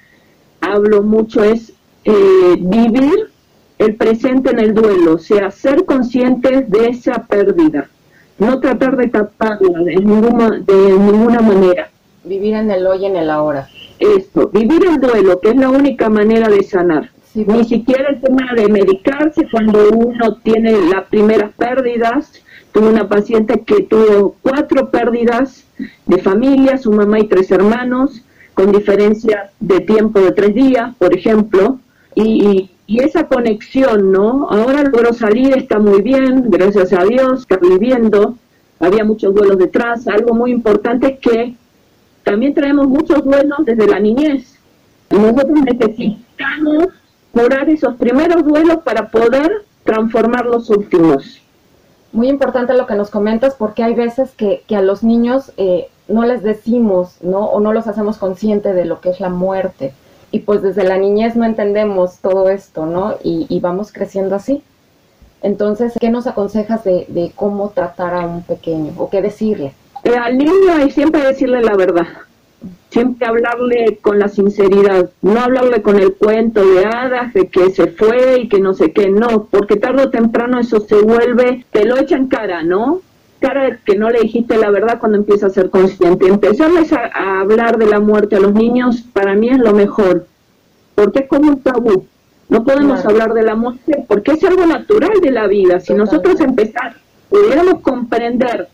hablo 0.62 1.04
mucho 1.04 1.44
es 1.44 1.74
eh, 2.06 2.56
vivir 2.60 3.30
el 3.78 3.96
presente 3.96 4.52
en 4.52 4.60
el 4.60 4.74
duelo, 4.74 5.16
o 5.16 5.20
sea, 5.20 5.52
ser 5.52 5.86
conscientes 5.86 6.70
de 6.70 6.90
esa 6.90 7.26
pérdida, 7.26 7.90
no 8.38 8.60
tratar 8.60 8.98
de 8.98 9.08
taparla 9.08 9.80
de 9.80 9.96
ninguna, 9.96 10.60
de 10.60 10.74
ninguna 10.74 11.40
manera. 11.40 11.90
Vivir 12.26 12.56
en 12.56 12.70
el 12.72 12.86
hoy 12.86 13.04
y 13.04 13.06
en 13.06 13.16
el 13.16 13.30
ahora. 13.30 13.70
Esto, 13.98 14.50
vivir 14.50 14.86
el 14.86 15.00
duelo, 15.00 15.40
que 15.40 15.50
es 15.50 15.56
la 15.56 15.70
única 15.70 16.10
manera 16.10 16.50
de 16.50 16.62
sanar. 16.64 17.10
Ni 17.34 17.64
siquiera 17.64 18.10
el 18.10 18.22
tema 18.22 18.54
de 18.56 18.68
medicarse 18.68 19.48
cuando 19.50 19.90
uno 19.90 20.38
tiene 20.44 20.72
las 20.90 21.06
primeras 21.06 21.52
pérdidas, 21.54 22.34
Tuve 22.72 22.90
una 22.90 23.10
paciente 23.10 23.62
que 23.62 23.84
tuvo 23.84 24.36
cuatro 24.42 24.90
pérdidas 24.90 25.66
de 26.06 26.18
familia, 26.20 26.78
su 26.78 26.92
mamá 26.92 27.20
y 27.20 27.28
tres 27.28 27.50
hermanos, 27.52 28.24
con 28.54 28.72
diferencia 28.72 29.52
de 29.60 29.80
tiempo 29.80 30.20
de 30.20 30.32
tres 30.32 30.54
días, 30.54 30.94
por 30.98 31.16
ejemplo, 31.16 31.80
y, 32.16 32.70
esa 32.88 33.28
conexión, 33.28 34.12
¿no? 34.12 34.50
Ahora 34.50 34.84
logró 34.84 35.14
salir, 35.14 35.56
está 35.56 35.80
muy 35.80 36.02
bien, 36.02 36.50
gracias 36.50 36.92
a 36.92 37.04
Dios, 37.04 37.42
está 37.42 37.58
viviendo, 37.58 38.36
había 38.80 39.06
muchos 39.06 39.34
duelos 39.34 39.60
detrás, 39.60 40.08
algo 40.08 40.34
muy 40.34 40.52
importante 40.52 41.08
es 41.08 41.20
que 41.20 41.56
también 42.24 42.54
traemos 42.54 42.88
muchos 42.88 43.24
duelos 43.24 43.60
desde 43.64 43.88
la 43.88 44.00
niñez, 44.00 44.60
y 45.12 45.16
nosotros 45.16 45.62
necesitamos 45.64 46.88
curar 47.32 47.70
esos 47.70 47.96
primeros 47.96 48.44
duelos 48.44 48.80
para 48.84 49.08
poder 49.08 49.64
transformar 49.84 50.48
los 50.48 50.70
últimos 50.70 51.39
muy 52.12 52.30
importante 52.30 52.74
lo 52.74 52.88
que 52.88 52.96
nos 52.96 53.10
comentas 53.10 53.56
porque 53.56 53.84
hay 53.84 53.94
veces 53.94 54.32
que, 54.32 54.64
a 54.76 54.82
los 54.82 55.04
niños 55.04 55.52
eh, 55.58 55.90
no 56.08 56.24
les 56.26 56.44
decimos, 56.44 57.18
¿no? 57.22 57.46
O 57.46 57.60
no 57.60 57.74
los 57.74 57.88
hacemos 57.88 58.18
consciente 58.18 58.74
de 58.74 58.86
lo 58.86 59.00
que 59.02 59.10
es 59.10 59.20
la 59.20 59.30
muerte. 59.30 59.94
Y 60.32 60.40
pues 60.40 60.62
desde 60.62 60.84
la 60.84 60.98
niñez 60.98 61.36
no 61.36 61.46
entendemos 61.46 62.20
todo 62.20 62.50
esto, 62.50 62.86
¿no? 62.86 63.16
Y, 63.24 63.60
vamos 63.60 63.92
creciendo 63.92 64.36
así. 64.36 64.64
Entonces, 65.42 65.94
¿qué 66.00 66.10
nos 66.10 66.28
aconsejas 66.28 66.84
de, 66.84 67.32
cómo 67.36 67.70
tratar 67.70 68.14
a 68.14 68.26
un 68.26 68.44
pequeño 68.44 68.94
o 68.98 69.10
qué 69.10 69.22
decirle? 69.22 69.74
Eh, 70.04 70.16
al 70.16 70.38
niño 70.38 70.74
hay 70.78 70.92
siempre 70.92 71.22
decirle 71.26 71.62
la 71.62 71.76
verdad 71.76 72.08
siempre 72.90 73.28
hablarle 73.28 74.00
con 74.02 74.20
la 74.20 74.28
sinceridad, 74.28 75.10
no 75.22 75.40
hablarle 75.40 75.82
con 75.82 76.00
el 76.00 76.14
cuento 76.16 76.66
de 76.66 76.86
hadas 76.86 77.34
de 77.34 77.48
que 77.48 77.72
se 77.72 77.88
fue 77.88 78.42
y 78.42 78.50
que 78.50 78.60
no 78.60 78.74
sé 78.74 78.92
qué, 78.92 79.10
no, 79.10 79.48
porque 79.50 79.76
tarde 79.76 80.04
o 80.04 80.10
temprano 80.10 80.60
eso 80.60 80.80
se 80.80 80.96
vuelve, 80.96 81.66
te 81.72 81.86
lo 81.86 81.98
echan 81.98 82.28
cara, 82.28 82.64
¿no? 82.64 83.02
Cara 83.40 83.64
de 83.64 83.78
que 83.86 83.98
no 83.98 84.10
le 84.10 84.22
dijiste 84.22 84.58
la 84.58 84.70
verdad 84.70 85.00
cuando 85.00 85.18
empieza 85.18 85.48
a 85.48 85.52
ser 85.52 85.70
consciente. 85.70 86.28
Empezarles 86.28 86.92
a, 86.92 87.40
hablar 87.40 87.78
de 87.78 87.86
la 87.86 88.00
muerte 88.00 88.36
a 88.36 88.40
los 88.40 88.54
niños 88.54 89.04
para 89.14 89.36
mí 89.36 89.50
es 89.50 89.60
lo 89.60 89.74
mejor, 89.74 90.26
porque 90.96 91.20
es 91.20 91.28
como 91.28 91.50
un 91.52 91.62
tabú. 91.62 92.06
No 92.50 92.64
podemos 92.64 93.06
hablar 93.06 93.34
de 93.34 93.44
la 93.44 93.56
muerte 93.56 94.04
porque 94.08 94.32
es 94.32 94.44
algo 94.44 94.66
natural 94.66 95.22
de 95.22 95.32
la 95.32 95.48
vida. 95.48 95.80
Si 95.80 95.94
nosotros 95.94 96.42
empezar, 96.42 96.96
pudiéramos 97.30 97.82
comprender 97.82 98.68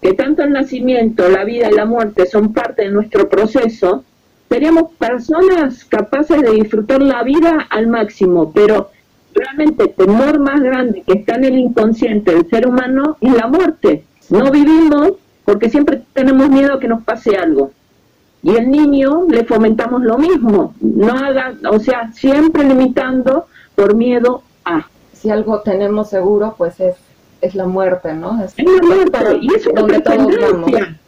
que 0.00 0.12
tanto 0.14 0.42
el 0.42 0.52
nacimiento, 0.52 1.28
la 1.28 1.44
vida 1.44 1.70
y 1.70 1.74
la 1.74 1.86
muerte 1.86 2.26
son 2.26 2.52
parte 2.52 2.82
de 2.82 2.90
nuestro 2.90 3.28
proceso, 3.28 4.04
seríamos 4.48 4.92
personas 4.92 5.84
capaces 5.84 6.42
de 6.42 6.50
disfrutar 6.52 7.02
la 7.02 7.22
vida 7.22 7.66
al 7.70 7.88
máximo, 7.88 8.52
pero 8.52 8.90
realmente 9.34 9.84
el 9.84 9.94
temor 9.94 10.38
más 10.38 10.60
grande 10.60 11.02
que 11.06 11.18
está 11.18 11.36
en 11.36 11.44
el 11.44 11.58
inconsciente 11.58 12.32
del 12.32 12.48
ser 12.48 12.66
humano 12.66 13.16
es 13.20 13.32
la 13.34 13.48
muerte. 13.48 14.04
No 14.30 14.50
vivimos 14.50 15.12
porque 15.44 15.68
siempre 15.68 16.02
tenemos 16.12 16.48
miedo 16.48 16.74
a 16.74 16.80
que 16.80 16.88
nos 16.88 17.02
pase 17.04 17.36
algo. 17.36 17.70
Y 18.42 18.54
el 18.54 18.70
niño 18.70 19.26
le 19.28 19.44
fomentamos 19.44 20.02
lo 20.02 20.18
mismo, 20.18 20.74
no 20.80 21.12
haga, 21.12 21.54
o 21.70 21.80
sea, 21.80 22.12
siempre 22.12 22.64
limitando 22.64 23.46
por 23.74 23.94
miedo 23.94 24.42
a. 24.64 24.86
Si 25.12 25.30
algo 25.30 25.60
tenemos 25.62 26.10
seguro, 26.10 26.54
pues 26.56 26.78
es 26.78 26.94
es 27.40 27.54
la 27.54 27.66
muerte, 27.66 28.14
¿no? 28.14 28.42
Es, 28.42 28.54
la 28.58 28.82
muerte, 28.82 29.38
y 29.40 29.54
es 29.54 29.66
una 29.66 29.86
trascendencia. 29.86 30.98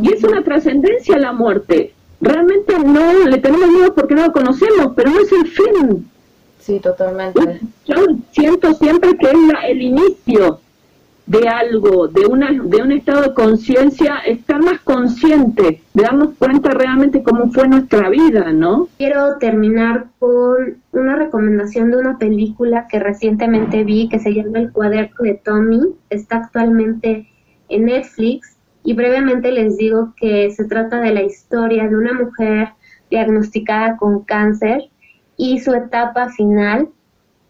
Y 0.00 0.12
es 0.12 0.24
una 0.24 0.42
trascendencia 0.42 1.18
la 1.18 1.32
muerte. 1.32 1.94
Realmente 2.20 2.78
no 2.78 3.12
le 3.24 3.38
tenemos 3.38 3.68
miedo 3.68 3.94
porque 3.94 4.14
no 4.14 4.26
lo 4.26 4.32
conocemos, 4.32 4.92
pero 4.94 5.10
no 5.10 5.20
es 5.20 5.32
el 5.32 5.46
fin. 5.46 6.10
Sí, 6.60 6.80
totalmente. 6.80 7.60
Yo 7.86 7.94
siento 8.32 8.74
siempre 8.74 9.16
que 9.16 9.26
es 9.26 9.36
el 9.68 9.82
inicio 9.82 10.60
de 11.28 11.46
algo, 11.46 12.08
de, 12.08 12.24
una, 12.24 12.50
de 12.50 12.82
un 12.82 12.90
estado 12.90 13.20
de 13.20 13.34
conciencia, 13.34 14.16
estar 14.26 14.62
más 14.62 14.80
consciente, 14.80 15.82
de 15.92 16.02
darnos 16.02 16.30
cuenta 16.38 16.70
realmente 16.70 17.22
cómo 17.22 17.50
fue 17.52 17.68
nuestra 17.68 18.08
vida, 18.08 18.50
¿no? 18.52 18.88
Quiero 18.96 19.36
terminar 19.36 20.06
con 20.18 20.78
una 20.92 21.16
recomendación 21.16 21.90
de 21.90 21.98
una 21.98 22.16
película 22.16 22.86
que 22.88 22.98
recientemente 22.98 23.84
vi 23.84 24.08
que 24.08 24.18
se 24.18 24.32
llama 24.32 24.60
El 24.60 24.72
cuaderno 24.72 25.16
de 25.20 25.34
Tommy, 25.34 25.80
está 26.08 26.38
actualmente 26.38 27.28
en 27.68 27.84
Netflix 27.84 28.56
y 28.82 28.94
brevemente 28.94 29.52
les 29.52 29.76
digo 29.76 30.14
que 30.16 30.50
se 30.50 30.64
trata 30.64 30.98
de 30.98 31.12
la 31.12 31.22
historia 31.22 31.86
de 31.88 31.94
una 31.94 32.14
mujer 32.14 32.70
diagnosticada 33.10 33.98
con 33.98 34.24
cáncer 34.24 34.84
y 35.36 35.60
su 35.60 35.74
etapa 35.74 36.30
final 36.30 36.88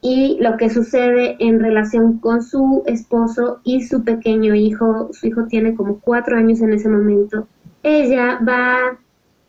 y 0.00 0.38
lo 0.40 0.56
que 0.56 0.70
sucede 0.70 1.36
en 1.40 1.60
relación 1.60 2.18
con 2.18 2.42
su 2.42 2.82
esposo 2.86 3.60
y 3.64 3.82
su 3.82 4.04
pequeño 4.04 4.54
hijo, 4.54 5.10
su 5.12 5.26
hijo 5.26 5.46
tiene 5.46 5.74
como 5.74 5.98
cuatro 5.98 6.36
años 6.36 6.60
en 6.60 6.72
ese 6.72 6.88
momento, 6.88 7.48
ella 7.82 8.38
va 8.46 8.98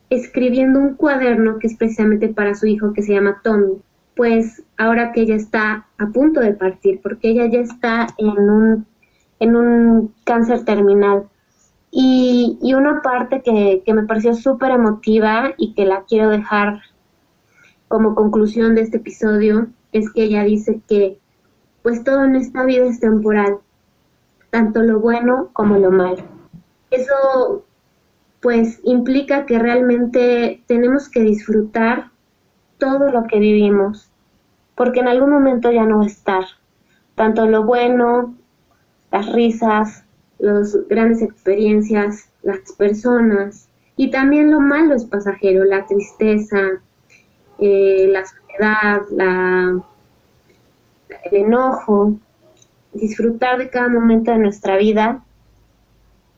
escribiendo 0.09 0.79
un 0.79 0.95
cuaderno 0.95 1.59
que 1.59 1.67
es 1.67 1.77
precisamente 1.77 2.29
para 2.29 2.55
su 2.55 2.65
hijo 2.65 2.93
que 2.93 3.03
se 3.03 3.13
llama 3.13 3.41
Tommy, 3.43 3.79
pues 4.15 4.63
ahora 4.77 5.11
que 5.11 5.21
ella 5.21 5.35
está 5.35 5.85
a 5.97 6.07
punto 6.07 6.39
de 6.39 6.53
partir, 6.53 6.99
porque 7.01 7.29
ella 7.29 7.45
ya 7.45 7.59
está 7.59 8.07
en 8.17 8.49
un, 8.49 8.85
en 9.39 9.55
un 9.55 10.13
cáncer 10.23 10.65
terminal. 10.65 11.23
Y, 11.91 12.59
y 12.61 12.75
una 12.75 13.01
parte 13.01 13.41
que, 13.41 13.81
que 13.83 13.93
me 13.95 14.03
pareció 14.03 14.35
súper 14.35 14.71
emotiva 14.71 15.53
y 15.57 15.73
que 15.73 15.85
la 15.85 16.03
quiero 16.03 16.29
dejar 16.29 16.81
como 17.87 18.13
conclusión 18.13 18.75
de 18.75 18.81
este 18.81 18.97
episodio 18.97 19.69
es 19.91 20.11
que 20.11 20.23
ella 20.23 20.43
dice 20.43 20.81
que 20.87 21.19
pues 21.81 22.03
todo 22.03 22.25
en 22.25 22.35
esta 22.35 22.65
vida 22.65 22.85
es 22.85 22.99
temporal, 22.99 23.57
tanto 24.49 24.81
lo 24.81 24.99
bueno 24.99 25.49
como 25.53 25.77
lo 25.77 25.91
malo. 25.91 26.23
Eso 26.91 27.63
pues 28.41 28.79
implica 28.83 29.45
que 29.45 29.59
realmente 29.59 30.63
tenemos 30.67 31.09
que 31.09 31.21
disfrutar 31.21 32.11
todo 32.77 33.09
lo 33.11 33.23
que 33.25 33.39
vivimos, 33.39 34.09
porque 34.75 35.01
en 35.01 35.07
algún 35.07 35.31
momento 35.31 35.71
ya 35.71 35.85
no 35.85 35.97
va 35.97 36.03
a 36.03 36.07
estar. 36.07 36.45
Tanto 37.15 37.45
lo 37.47 37.63
bueno, 37.63 38.35
las 39.11 39.31
risas, 39.33 40.05
las 40.37 40.77
grandes 40.87 41.21
experiencias, 41.21 42.29
las 42.43 42.71
personas, 42.73 43.67
y 43.97 44.11
también 44.11 44.49
lo 44.51 44.61
malo 44.61 44.95
es 44.95 45.03
pasajero, 45.03 45.65
la 45.65 45.85
tristeza, 45.85 46.81
eh, 47.57 48.07
la 48.59 49.81
el 51.23 51.35
enojo, 51.35 52.17
disfrutar 52.93 53.57
de 53.57 53.69
cada 53.69 53.89
momento 53.89 54.31
de 54.31 54.39
nuestra 54.39 54.77
vida, 54.77 55.23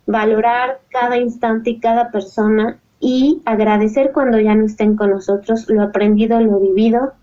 valorar 0.06 0.82
cada 0.90 1.18
instante 1.18 1.72
y 1.72 1.80
cada 1.80 2.12
persona 2.12 2.80
y 3.00 3.42
agradecer 3.46 4.12
cuando 4.12 4.40
ya 4.40 4.56
no 4.56 4.66
estén 4.66 4.96
con 4.96 5.12
nosotros 5.12 5.68
lo 5.70 5.82
aprendido, 5.82 6.40
lo 6.40 6.60
vivido, 6.60 7.14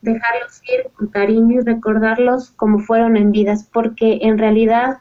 dejarlos 0.00 0.60
ir 0.64 0.90
con 0.94 1.08
cariño 1.08 1.60
y 1.60 1.64
recordarlos 1.64 2.50
como 2.52 2.80
fueron 2.80 3.16
en 3.16 3.30
vidas, 3.30 3.68
porque 3.72 4.18
en 4.22 4.38
realidad 4.38 4.98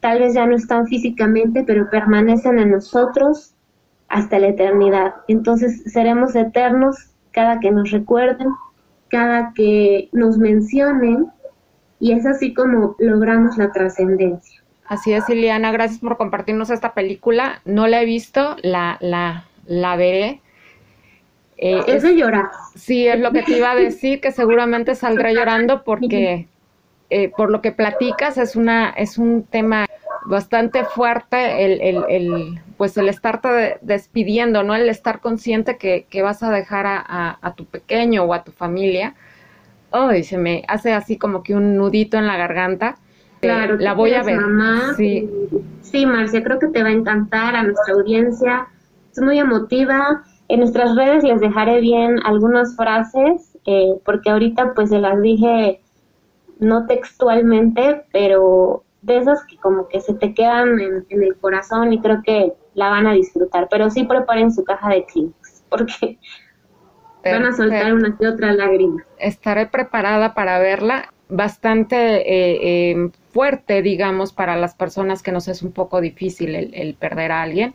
tal 0.00 0.20
vez 0.20 0.34
ya 0.34 0.46
no 0.46 0.56
están 0.56 0.86
físicamente, 0.86 1.64
pero 1.66 1.90
permanecen 1.90 2.58
en 2.58 2.70
nosotros 2.70 3.54
hasta 4.08 4.38
la 4.38 4.48
eternidad. 4.48 5.16
Entonces 5.26 5.82
seremos 5.92 6.34
eternos 6.34 7.10
cada 7.32 7.60
que 7.60 7.70
nos 7.70 7.90
recuerden 7.90 8.48
cada 9.08 9.52
que 9.54 10.08
nos 10.12 10.38
mencionen 10.38 11.26
y 12.00 12.12
es 12.12 12.26
así 12.26 12.54
como 12.54 12.96
logramos 12.98 13.56
la 13.58 13.72
trascendencia. 13.72 14.62
Así 14.86 15.12
es, 15.12 15.28
Ileana, 15.28 15.70
gracias 15.70 16.00
por 16.00 16.16
compartirnos 16.16 16.70
esta 16.70 16.94
película. 16.94 17.60
No 17.64 17.86
la 17.86 18.00
he 18.00 18.06
visto, 18.06 18.56
la, 18.62 18.96
la, 19.00 19.44
la 19.66 19.96
veré. 19.96 20.40
Eh, 21.58 21.82
es 21.86 22.02
de 22.02 22.16
llorar. 22.16 22.46
Sí, 22.74 23.06
es 23.06 23.20
lo 23.20 23.32
que 23.32 23.42
te 23.42 23.58
iba 23.58 23.72
a 23.72 23.74
decir, 23.74 24.20
que 24.20 24.32
seguramente 24.32 24.94
saldré 24.94 25.34
llorando 25.34 25.82
porque 25.82 26.46
eh, 27.10 27.30
por 27.36 27.50
lo 27.50 27.60
que 27.60 27.72
platicas 27.72 28.38
es 28.38 28.54
una 28.54 28.90
es 28.90 29.18
un 29.18 29.42
tema 29.42 29.86
bastante 30.26 30.84
fuerte 30.84 31.64
el, 31.64 31.80
el, 31.80 32.04
el 32.08 32.60
pues 32.76 32.96
el 32.96 33.08
estarte 33.08 33.78
despidiendo, 33.82 34.62
¿no? 34.62 34.74
El 34.74 34.88
estar 34.88 35.20
consciente 35.20 35.76
que, 35.76 36.06
que 36.08 36.22
vas 36.22 36.42
a 36.42 36.50
dejar 36.50 36.86
a, 36.86 37.38
a, 37.40 37.54
tu 37.54 37.64
pequeño 37.66 38.24
o 38.24 38.34
a 38.34 38.44
tu 38.44 38.52
familia. 38.52 39.14
Ay, 39.90 40.22
se 40.22 40.38
me 40.38 40.64
hace 40.68 40.92
así 40.92 41.16
como 41.16 41.42
que 41.42 41.54
un 41.54 41.76
nudito 41.76 42.16
en 42.16 42.26
la 42.26 42.36
garganta. 42.36 42.96
Claro, 43.40 43.76
la 43.76 43.94
voy 43.94 44.14
a 44.14 44.22
ver. 44.22 44.40
Mamá. 44.40 44.94
Sí. 44.96 45.28
sí, 45.82 46.06
Marcia, 46.06 46.42
creo 46.42 46.58
que 46.58 46.68
te 46.68 46.82
va 46.82 46.88
a 46.88 46.92
encantar 46.92 47.56
a 47.56 47.62
nuestra 47.62 47.94
audiencia. 47.94 48.68
Es 49.10 49.20
muy 49.20 49.38
emotiva. 49.38 50.24
En 50.48 50.60
nuestras 50.60 50.94
redes 50.96 51.24
les 51.24 51.40
dejaré 51.40 51.80
bien 51.80 52.20
algunas 52.24 52.76
frases, 52.76 53.56
eh, 53.66 53.94
porque 54.04 54.30
ahorita 54.30 54.72
pues 54.74 54.90
se 54.90 54.98
las 54.98 55.20
dije 55.20 55.80
no 56.58 56.86
textualmente, 56.86 58.04
pero 58.12 58.84
de 59.02 59.18
esas 59.18 59.44
que 59.44 59.56
como 59.56 59.88
que 59.88 60.00
se 60.00 60.14
te 60.14 60.34
quedan 60.34 60.80
en, 60.80 61.04
el 61.10 61.36
corazón 61.36 61.92
y 61.92 62.00
creo 62.00 62.22
que 62.22 62.52
la 62.74 62.90
van 62.90 63.06
a 63.06 63.12
disfrutar. 63.12 63.68
Pero 63.70 63.90
sí 63.90 64.04
preparen 64.04 64.52
su 64.52 64.64
caja 64.64 64.90
de 64.90 65.04
Kleenex, 65.04 65.64
porque 65.68 66.18
van 67.24 67.46
a 67.46 67.52
soltar 67.52 67.92
una 67.92 68.16
que 68.16 68.26
otra 68.26 68.52
lágrima. 68.52 69.04
Estaré 69.18 69.66
preparada 69.66 70.34
para 70.34 70.58
verla 70.58 71.12
bastante 71.28 71.96
eh, 71.96 72.90
eh, 72.90 73.10
fuerte, 73.32 73.82
digamos, 73.82 74.32
para 74.32 74.56
las 74.56 74.74
personas 74.74 75.22
que 75.22 75.32
nos 75.32 75.46
es 75.48 75.62
un 75.62 75.72
poco 75.72 76.00
difícil 76.00 76.54
el, 76.54 76.94
perder 76.94 77.32
a 77.32 77.42
alguien. 77.42 77.74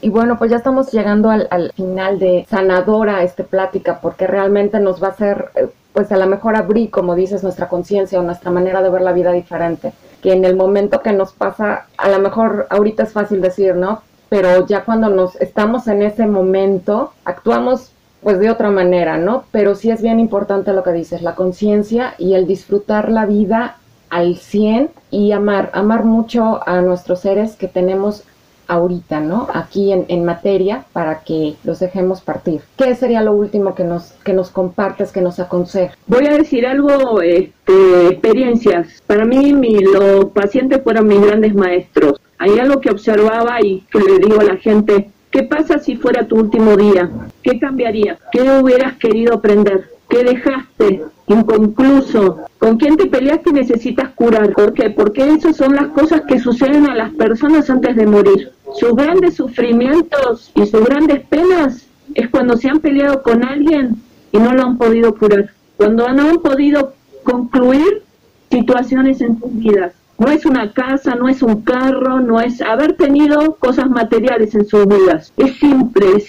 Y 0.00 0.10
bueno, 0.10 0.38
pues 0.38 0.50
ya 0.50 0.58
estamos 0.58 0.92
llegando 0.92 1.30
al, 1.30 1.48
al, 1.50 1.72
final 1.72 2.18
de 2.18 2.46
sanadora 2.48 3.22
esta 3.22 3.44
plática, 3.44 4.00
porque 4.00 4.26
realmente 4.26 4.78
nos 4.78 5.02
va 5.02 5.08
a 5.08 5.10
hacer, 5.10 5.46
eh, 5.54 5.68
pues 5.92 6.12
a 6.12 6.16
lo 6.16 6.26
mejor 6.26 6.56
abrir, 6.56 6.90
como 6.90 7.14
dices, 7.14 7.42
nuestra 7.42 7.68
conciencia 7.68 8.20
o 8.20 8.22
nuestra 8.22 8.50
manera 8.50 8.82
de 8.82 8.90
ver 8.90 9.02
la 9.02 9.12
vida 9.12 9.32
diferente. 9.32 9.92
Que 10.26 10.32
en 10.32 10.44
el 10.44 10.56
momento 10.56 11.02
que 11.02 11.12
nos 11.12 11.32
pasa, 11.32 11.86
a 11.96 12.08
lo 12.08 12.18
mejor 12.18 12.66
ahorita 12.70 13.04
es 13.04 13.12
fácil 13.12 13.40
decir, 13.40 13.76
¿no? 13.76 14.02
Pero 14.28 14.66
ya 14.66 14.84
cuando 14.84 15.08
nos 15.08 15.36
estamos 15.36 15.86
en 15.86 16.02
ese 16.02 16.26
momento, 16.26 17.12
actuamos 17.24 17.92
pues 18.24 18.40
de 18.40 18.50
otra 18.50 18.70
manera, 18.70 19.18
¿no? 19.18 19.44
Pero 19.52 19.76
sí 19.76 19.88
es 19.88 20.02
bien 20.02 20.18
importante 20.18 20.72
lo 20.72 20.82
que 20.82 20.90
dices, 20.90 21.22
la 21.22 21.36
conciencia 21.36 22.16
y 22.18 22.34
el 22.34 22.48
disfrutar 22.48 23.08
la 23.08 23.24
vida 23.24 23.76
al 24.10 24.34
100 24.34 24.90
y 25.12 25.30
amar, 25.30 25.70
amar 25.74 26.04
mucho 26.04 26.60
a 26.66 26.80
nuestros 26.80 27.20
seres 27.20 27.54
que 27.54 27.68
tenemos 27.68 28.24
ahorita, 28.68 29.20
¿no? 29.20 29.48
Aquí 29.52 29.92
en, 29.92 30.04
en, 30.08 30.24
materia 30.24 30.84
para 30.92 31.20
que 31.20 31.56
los 31.64 31.78
dejemos 31.80 32.20
partir. 32.20 32.60
¿Qué 32.76 32.94
sería 32.94 33.22
lo 33.22 33.32
último 33.32 33.74
que 33.74 33.84
nos, 33.84 34.12
que 34.24 34.32
nos 34.32 34.50
compartes, 34.50 35.12
que 35.12 35.20
nos 35.20 35.38
aconsejas? 35.38 35.96
Voy 36.06 36.26
a 36.26 36.36
decir 36.36 36.66
algo, 36.66 37.20
este, 37.22 38.08
experiencias. 38.08 39.02
Para 39.06 39.24
mí 39.24 39.52
mi, 39.52 39.78
los 39.78 40.26
pacientes 40.26 40.82
fueron 40.82 41.06
mis 41.06 41.20
grandes 41.20 41.54
maestros. 41.54 42.20
Hay 42.38 42.58
algo 42.58 42.80
que 42.80 42.90
observaba 42.90 43.60
y 43.62 43.80
que 43.90 43.98
le 44.00 44.18
digo 44.18 44.40
a 44.40 44.44
la 44.44 44.56
gente, 44.56 45.10
¿Qué 45.36 45.42
pasa 45.42 45.78
si 45.78 45.96
fuera 45.96 46.26
tu 46.26 46.36
último 46.36 46.76
día? 46.78 47.10
¿Qué 47.42 47.58
cambiaría? 47.58 48.16
¿Qué 48.32 48.40
hubieras 48.40 48.96
querido 48.96 49.34
aprender? 49.34 49.95
¿Qué 50.08 50.22
dejaste 50.22 51.04
inconcluso? 51.26 52.38
¿Con 52.58 52.76
quién 52.76 52.96
te 52.96 53.06
peleaste 53.06 53.50
y 53.50 53.54
necesitas 53.54 54.10
curar? 54.10 54.52
¿Por 54.52 54.72
qué? 54.72 54.90
Porque 54.90 55.28
esas 55.28 55.56
son 55.56 55.74
las 55.74 55.88
cosas 55.88 56.22
que 56.28 56.38
suceden 56.38 56.88
a 56.88 56.94
las 56.94 57.12
personas 57.14 57.68
antes 57.68 57.96
de 57.96 58.06
morir. 58.06 58.52
Sus 58.74 58.94
grandes 58.94 59.34
sufrimientos 59.34 60.52
y 60.54 60.66
sus 60.66 60.84
grandes 60.84 61.24
penas 61.26 61.86
es 62.14 62.28
cuando 62.28 62.56
se 62.56 62.68
han 62.68 62.80
peleado 62.80 63.22
con 63.22 63.44
alguien 63.44 63.96
y 64.32 64.38
no 64.38 64.52
lo 64.52 64.62
han 64.62 64.78
podido 64.78 65.14
curar. 65.16 65.50
Cuando 65.76 66.08
no 66.08 66.28
han 66.28 66.38
podido 66.38 66.94
concluir 67.24 68.02
situaciones 68.50 69.20
en 69.20 69.38
sus 69.40 69.54
vidas. 69.56 69.92
No 70.18 70.28
es 70.28 70.46
una 70.46 70.72
casa, 70.72 71.14
no 71.14 71.28
es 71.28 71.42
un 71.42 71.60
carro, 71.62 72.20
no 72.20 72.40
es 72.40 72.62
haber 72.62 72.94
tenido 72.94 73.56
cosas 73.56 73.90
materiales 73.90 74.54
en 74.54 74.64
sus 74.64 74.86
vidas. 74.86 75.32
Es 75.36 75.56
simple, 75.58 76.24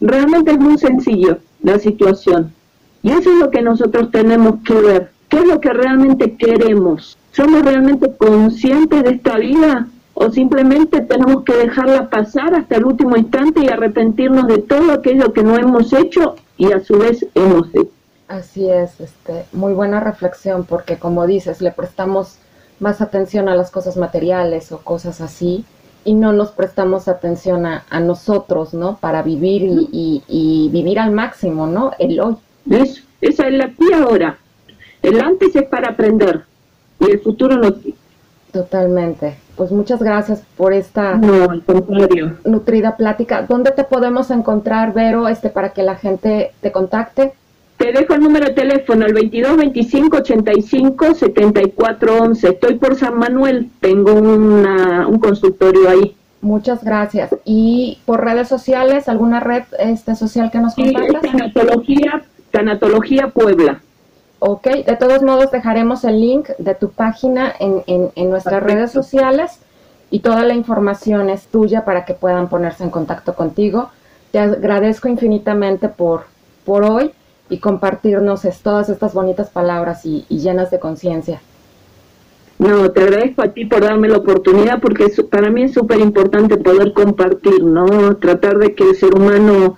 realmente 0.00 0.52
es 0.52 0.58
muy 0.58 0.78
sencillo 0.78 1.38
la 1.62 1.78
situación. 1.80 2.52
Y 3.08 3.12
eso 3.12 3.30
es 3.32 3.38
lo 3.38 3.50
que 3.50 3.62
nosotros 3.62 4.10
tenemos 4.10 4.56
que 4.66 4.74
ver. 4.74 5.10
¿Qué 5.30 5.38
es 5.38 5.46
lo 5.46 5.62
que 5.62 5.72
realmente 5.72 6.36
queremos? 6.36 7.16
¿Somos 7.32 7.62
realmente 7.62 8.12
conscientes 8.18 9.02
de 9.02 9.10
esta 9.12 9.38
vida? 9.38 9.88
¿O 10.12 10.30
simplemente 10.30 11.00
tenemos 11.00 11.42
que 11.44 11.54
dejarla 11.54 12.10
pasar 12.10 12.54
hasta 12.54 12.76
el 12.76 12.84
último 12.84 13.16
instante 13.16 13.62
y 13.64 13.68
arrepentirnos 13.68 14.46
de 14.46 14.58
todo 14.58 14.92
aquello 14.92 15.32
que 15.32 15.42
no 15.42 15.56
hemos 15.56 15.94
hecho 15.94 16.36
y 16.58 16.70
a 16.72 16.80
su 16.80 16.98
vez 16.98 17.26
hemos 17.34 17.74
hecho? 17.74 17.88
Así 18.28 18.68
es, 18.68 19.00
este, 19.00 19.46
muy 19.54 19.72
buena 19.72 20.00
reflexión 20.00 20.64
porque 20.64 20.98
como 20.98 21.26
dices, 21.26 21.62
le 21.62 21.72
prestamos 21.72 22.36
más 22.78 23.00
atención 23.00 23.48
a 23.48 23.54
las 23.54 23.70
cosas 23.70 23.96
materiales 23.96 24.70
o 24.70 24.80
cosas 24.80 25.22
así 25.22 25.64
y 26.04 26.12
no 26.12 26.34
nos 26.34 26.50
prestamos 26.50 27.08
atención 27.08 27.64
a, 27.64 28.00
nosotros, 28.00 28.74
¿no? 28.74 28.98
Para 28.98 29.22
vivir 29.22 29.62
y, 29.62 30.68
vivir 30.70 30.98
al 30.98 31.12
máximo, 31.12 31.66
¿no? 31.66 31.92
El 31.98 32.20
hoy. 32.20 32.36
Esa 32.70 33.48
es 33.48 33.52
la 33.52 33.64
aquí 33.66 33.92
ahora. 33.92 34.38
El 35.02 35.20
antes 35.20 35.54
es 35.54 35.64
para 35.64 35.90
aprender 35.90 36.42
y 37.00 37.10
el 37.10 37.20
futuro 37.20 37.56
no. 37.56 37.74
Totalmente. 38.52 39.36
Pues 39.56 39.72
muchas 39.72 40.00
gracias 40.00 40.42
por 40.56 40.72
esta 40.72 41.16
no, 41.16 41.48
nutrida 42.44 42.96
plática. 42.96 43.42
¿Dónde 43.42 43.72
te 43.72 43.84
podemos 43.84 44.30
encontrar, 44.30 44.94
Vero, 44.94 45.28
este, 45.28 45.50
para 45.50 45.70
que 45.70 45.82
la 45.82 45.96
gente 45.96 46.52
te 46.60 46.72
contacte? 46.72 47.32
Te 47.76 47.92
dejo 47.92 48.14
el 48.14 48.22
número 48.22 48.46
de 48.46 48.52
teléfono, 48.54 49.06
el 49.06 49.14
22 49.14 49.56
25 49.56 50.16
85 50.16 51.14
74 51.14 52.16
11. 52.22 52.48
Estoy 52.48 52.74
por 52.74 52.96
San 52.96 53.18
Manuel, 53.18 53.70
tengo 53.80 54.14
una, 54.14 55.06
un 55.06 55.18
consultorio 55.18 55.88
ahí. 55.88 56.16
Muchas 56.40 56.82
gracias. 56.84 57.34
¿Y 57.44 57.98
por 58.04 58.24
redes 58.24 58.48
sociales, 58.48 59.08
alguna 59.08 59.40
red 59.40 59.64
este, 59.78 60.14
social 60.14 60.50
que 60.50 60.58
nos 60.58 60.74
compartas? 60.74 61.22
Sí, 61.86 62.02
Tanatología, 62.50 63.28
Puebla. 63.28 63.80
Ok, 64.40 64.66
de 64.86 64.96
todos 64.96 65.22
modos 65.22 65.50
dejaremos 65.50 66.04
el 66.04 66.20
link 66.20 66.50
de 66.58 66.74
tu 66.74 66.90
página 66.90 67.52
en, 67.58 67.82
en, 67.86 68.10
en 68.14 68.30
nuestras 68.30 68.62
redes 68.62 68.92
sociales 68.92 69.58
y 70.10 70.20
toda 70.20 70.44
la 70.44 70.54
información 70.54 71.28
es 71.28 71.46
tuya 71.48 71.84
para 71.84 72.04
que 72.04 72.14
puedan 72.14 72.48
ponerse 72.48 72.84
en 72.84 72.90
contacto 72.90 73.34
contigo. 73.34 73.90
Te 74.30 74.38
agradezco 74.38 75.08
infinitamente 75.08 75.88
por, 75.88 76.24
por 76.64 76.84
hoy 76.84 77.12
y 77.50 77.58
compartirnos 77.58 78.42
todas 78.62 78.88
estas 78.88 79.12
bonitas 79.14 79.50
palabras 79.50 80.04
y, 80.04 80.24
llenas 80.28 80.70
de 80.70 80.78
conciencia. 80.78 81.40
No, 82.58 82.90
te 82.90 83.02
agradezco 83.02 83.42
a 83.42 83.48
ti 83.48 83.64
por 83.64 83.82
darme 83.82 84.08
la 84.08 84.18
oportunidad 84.18 84.80
porque 84.80 85.06
para 85.30 85.48
mí 85.50 85.62
es 85.62 85.74
súper 85.74 86.00
importante 86.00 86.56
poder 86.56 86.92
compartir, 86.92 87.62
¿no? 87.62 88.16
Tratar 88.16 88.58
de 88.58 88.74
que 88.74 88.84
el 88.84 88.96
ser 88.96 89.14
humano 89.14 89.76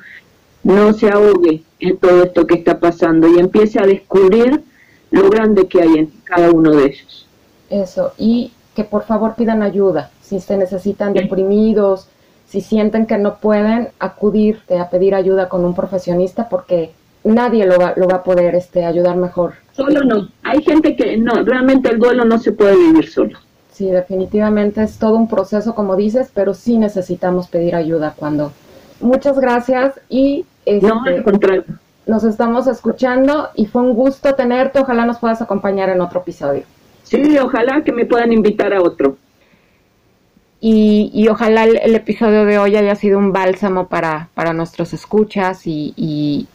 no 0.63 0.93
se 0.93 1.11
ahogue 1.11 1.63
en 1.81 1.97
todo 1.99 2.23
esto 2.23 2.47
que 2.47 2.55
está 2.55 2.79
pasando 2.79 3.29
y 3.29 3.39
empiece 3.39 3.81
a 3.81 3.87
descubrir 3.87 4.63
lo 5.11 5.29
grande 5.29 5.67
que 5.67 5.83
hay 5.83 5.99
en 5.99 6.13
cada 6.25 6.51
uno 6.51 6.71
de 6.73 6.87
ellos. 6.87 7.27
Eso, 7.69 8.13
y 8.19 8.53
que 8.75 8.85
por 8.85 9.05
favor 9.05 9.35
pidan 9.35 9.63
ayuda 9.63 10.11
si 10.31 10.39
se 10.39 10.57
necesitan 10.57 11.13
deprimidos, 11.13 12.07
si 12.47 12.61
sienten 12.61 13.07
que 13.07 13.19
no 13.19 13.39
pueden, 13.39 13.89
acudir 13.99 14.61
a 14.79 14.89
pedir 14.89 15.17
ayuda 15.17 15.49
con 15.49 15.65
un 15.65 15.75
profesionista 15.75 16.49
porque 16.49 16.93
nadie 17.25 17.67
lo 17.67 17.79
va, 17.79 17.95
lo 17.97 18.07
va 18.07 18.19
a 18.19 18.23
poder 18.23 18.55
este, 18.55 18.85
ayudar 18.85 19.17
mejor. 19.17 19.55
Solo 19.73 20.05
no. 20.05 20.29
Hay 20.45 20.63
gente 20.63 20.95
que 20.95 21.17
no, 21.17 21.43
realmente 21.43 21.91
el 21.91 21.99
duelo 21.99 22.25
no 22.25 22.39
se 22.39 22.53
puede 22.53 22.77
vivir 22.77 23.11
solo. 23.11 23.39
Sí, 23.73 23.87
definitivamente 23.87 24.83
es 24.85 24.99
todo 24.99 25.17
un 25.17 25.29
proceso, 25.29 25.75
como 25.75 25.97
dices, 25.97 26.31
pero 26.33 26.55
sí 26.55 26.79
necesitamos 26.79 27.49
pedir 27.49 27.75
ayuda 27.75 28.15
cuando. 28.17 28.53
Muchas 29.01 29.39
gracias 29.39 30.01
y 30.09 30.45
este, 30.65 30.87
no, 30.87 31.03
al 31.05 31.23
contrario. 31.23 31.65
nos 32.07 32.25
estamos 32.25 32.67
escuchando 32.67 33.49
y 33.55 33.67
fue 33.67 33.83
un 33.83 33.95
gusto 33.95 34.35
tenerte. 34.35 34.81
Ojalá 34.81 35.07
nos 35.07 35.19
puedas 35.19 35.41
acompañar 35.43 35.89
en 35.89 36.01
otro 36.01 36.21
episodio. 36.21 36.65
Sí, 37.03 37.39
ojalá 37.39 37.83
que 37.83 37.93
me 37.93 38.05
puedan 38.05 38.33
invitar 38.33 38.73
a 38.73 38.83
otro. 38.83 39.17
Y, 40.61 41.11
y 41.15 41.29
ojalá 41.29 41.65
el, 41.65 41.95
episodio 41.95 42.45
de 42.45 42.59
hoy 42.59 42.77
haya 42.77 42.95
sido 42.95 43.19
un 43.19 43.33
bálsamo 43.33 43.89
para, 43.89 44.29
para 44.35 44.53
nuestros 44.53 44.93
escuchas 44.93 45.67
y, 45.67 45.95
y 45.97 46.47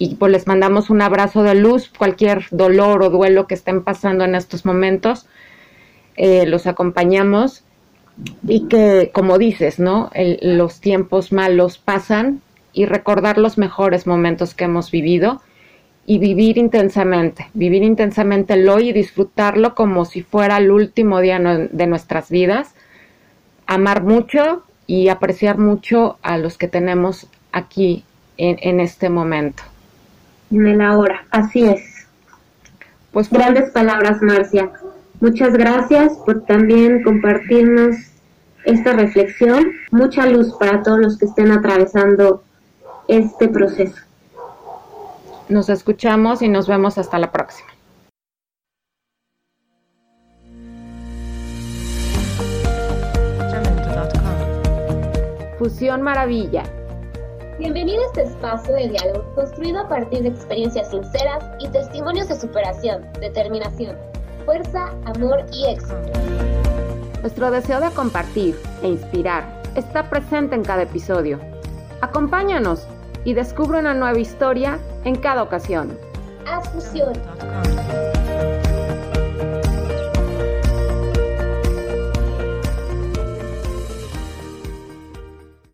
y 0.00 0.14
pues 0.14 0.32
les 0.32 0.46
mandamos 0.46 0.88
un 0.88 1.02
abrazo 1.02 1.42
de 1.42 1.54
luz, 1.54 1.92
cualquier 1.96 2.46
dolor 2.50 3.02
o 3.02 3.10
duelo 3.10 3.46
que 3.46 3.54
estén 3.54 3.84
pasando 3.84 4.24
en 4.24 4.34
estos 4.34 4.64
momentos, 4.64 5.26
eh, 6.16 6.46
los 6.46 6.66
acompañamos 6.66 7.64
y 8.46 8.68
que, 8.68 9.10
como 9.12 9.38
dices, 9.38 9.78
¿no? 9.78 10.10
los 10.42 10.80
tiempos 10.80 11.32
malos 11.32 11.78
pasan 11.78 12.40
y 12.72 12.86
recordar 12.86 13.38
los 13.38 13.58
mejores 13.58 14.06
momentos 14.06 14.54
que 14.54 14.64
hemos 14.64 14.90
vivido 14.90 15.40
y 16.06 16.18
vivir 16.18 16.58
intensamente, 16.58 17.48
vivir 17.54 17.82
intensamente 17.82 18.54
el 18.54 18.68
hoy 18.68 18.90
y 18.90 18.92
disfrutarlo 18.92 19.74
como 19.74 20.04
si 20.04 20.22
fuera 20.22 20.58
el 20.58 20.70
último 20.70 21.20
día 21.20 21.38
de 21.38 21.86
nuestras 21.86 22.30
vidas, 22.30 22.74
amar 23.66 24.02
mucho 24.02 24.64
y 24.86 25.08
apreciar 25.08 25.58
mucho 25.58 26.18
a 26.22 26.36
los 26.36 26.58
que 26.58 26.68
tenemos 26.68 27.28
aquí 27.52 28.04
en, 28.36 28.58
en 28.60 28.80
este 28.80 29.08
momento. 29.08 29.62
En 30.50 30.66
el 30.66 30.80
ahora, 30.80 31.24
así 31.30 31.68
es. 31.68 32.08
Pues 33.12 33.30
grandes 33.30 33.70
palabras, 33.70 34.20
Marcia. 34.20 34.70
Muchas 35.20 35.52
gracias 35.52 36.14
por 36.24 36.46
también 36.46 37.02
compartirnos 37.02 37.94
esta 38.64 38.94
reflexión. 38.94 39.72
Mucha 39.90 40.24
luz 40.24 40.54
para 40.58 40.82
todos 40.82 40.98
los 40.98 41.18
que 41.18 41.26
estén 41.26 41.52
atravesando 41.52 42.42
este 43.06 43.48
proceso. 43.48 44.00
Nos 45.50 45.68
escuchamos 45.68 46.40
y 46.40 46.48
nos 46.48 46.66
vemos 46.66 46.96
hasta 46.96 47.18
la 47.18 47.30
próxima. 47.30 47.68
Fusión 55.58 56.00
Maravilla. 56.00 56.62
Bienvenido 57.58 58.02
a 58.02 58.06
este 58.06 58.22
espacio 58.22 58.74
de 58.74 58.88
diálogo 58.88 59.34
construido 59.34 59.80
a 59.80 59.88
partir 59.90 60.22
de 60.22 60.30
experiencias 60.30 60.90
sinceras 60.90 61.44
y 61.58 61.68
testimonios 61.68 62.28
de 62.28 62.40
superación, 62.40 63.06
determinación, 63.20 63.98
fuerza, 64.50 64.90
amor 65.06 65.44
y 65.52 65.66
éxito. 65.66 65.94
Nuestro 67.20 67.52
deseo 67.52 67.80
de 67.80 67.88
compartir 67.90 68.56
e 68.82 68.88
inspirar 68.88 69.62
está 69.76 70.10
presente 70.10 70.56
en 70.56 70.64
cada 70.64 70.82
episodio. 70.82 71.38
Acompáñanos 72.00 72.84
y 73.24 73.34
descubre 73.34 73.78
una 73.78 73.94
nueva 73.94 74.18
historia 74.18 74.80
en 75.04 75.14
cada 75.14 75.44
ocasión. 75.44 75.96
Haz 76.48 76.68
fusión. 76.70 77.12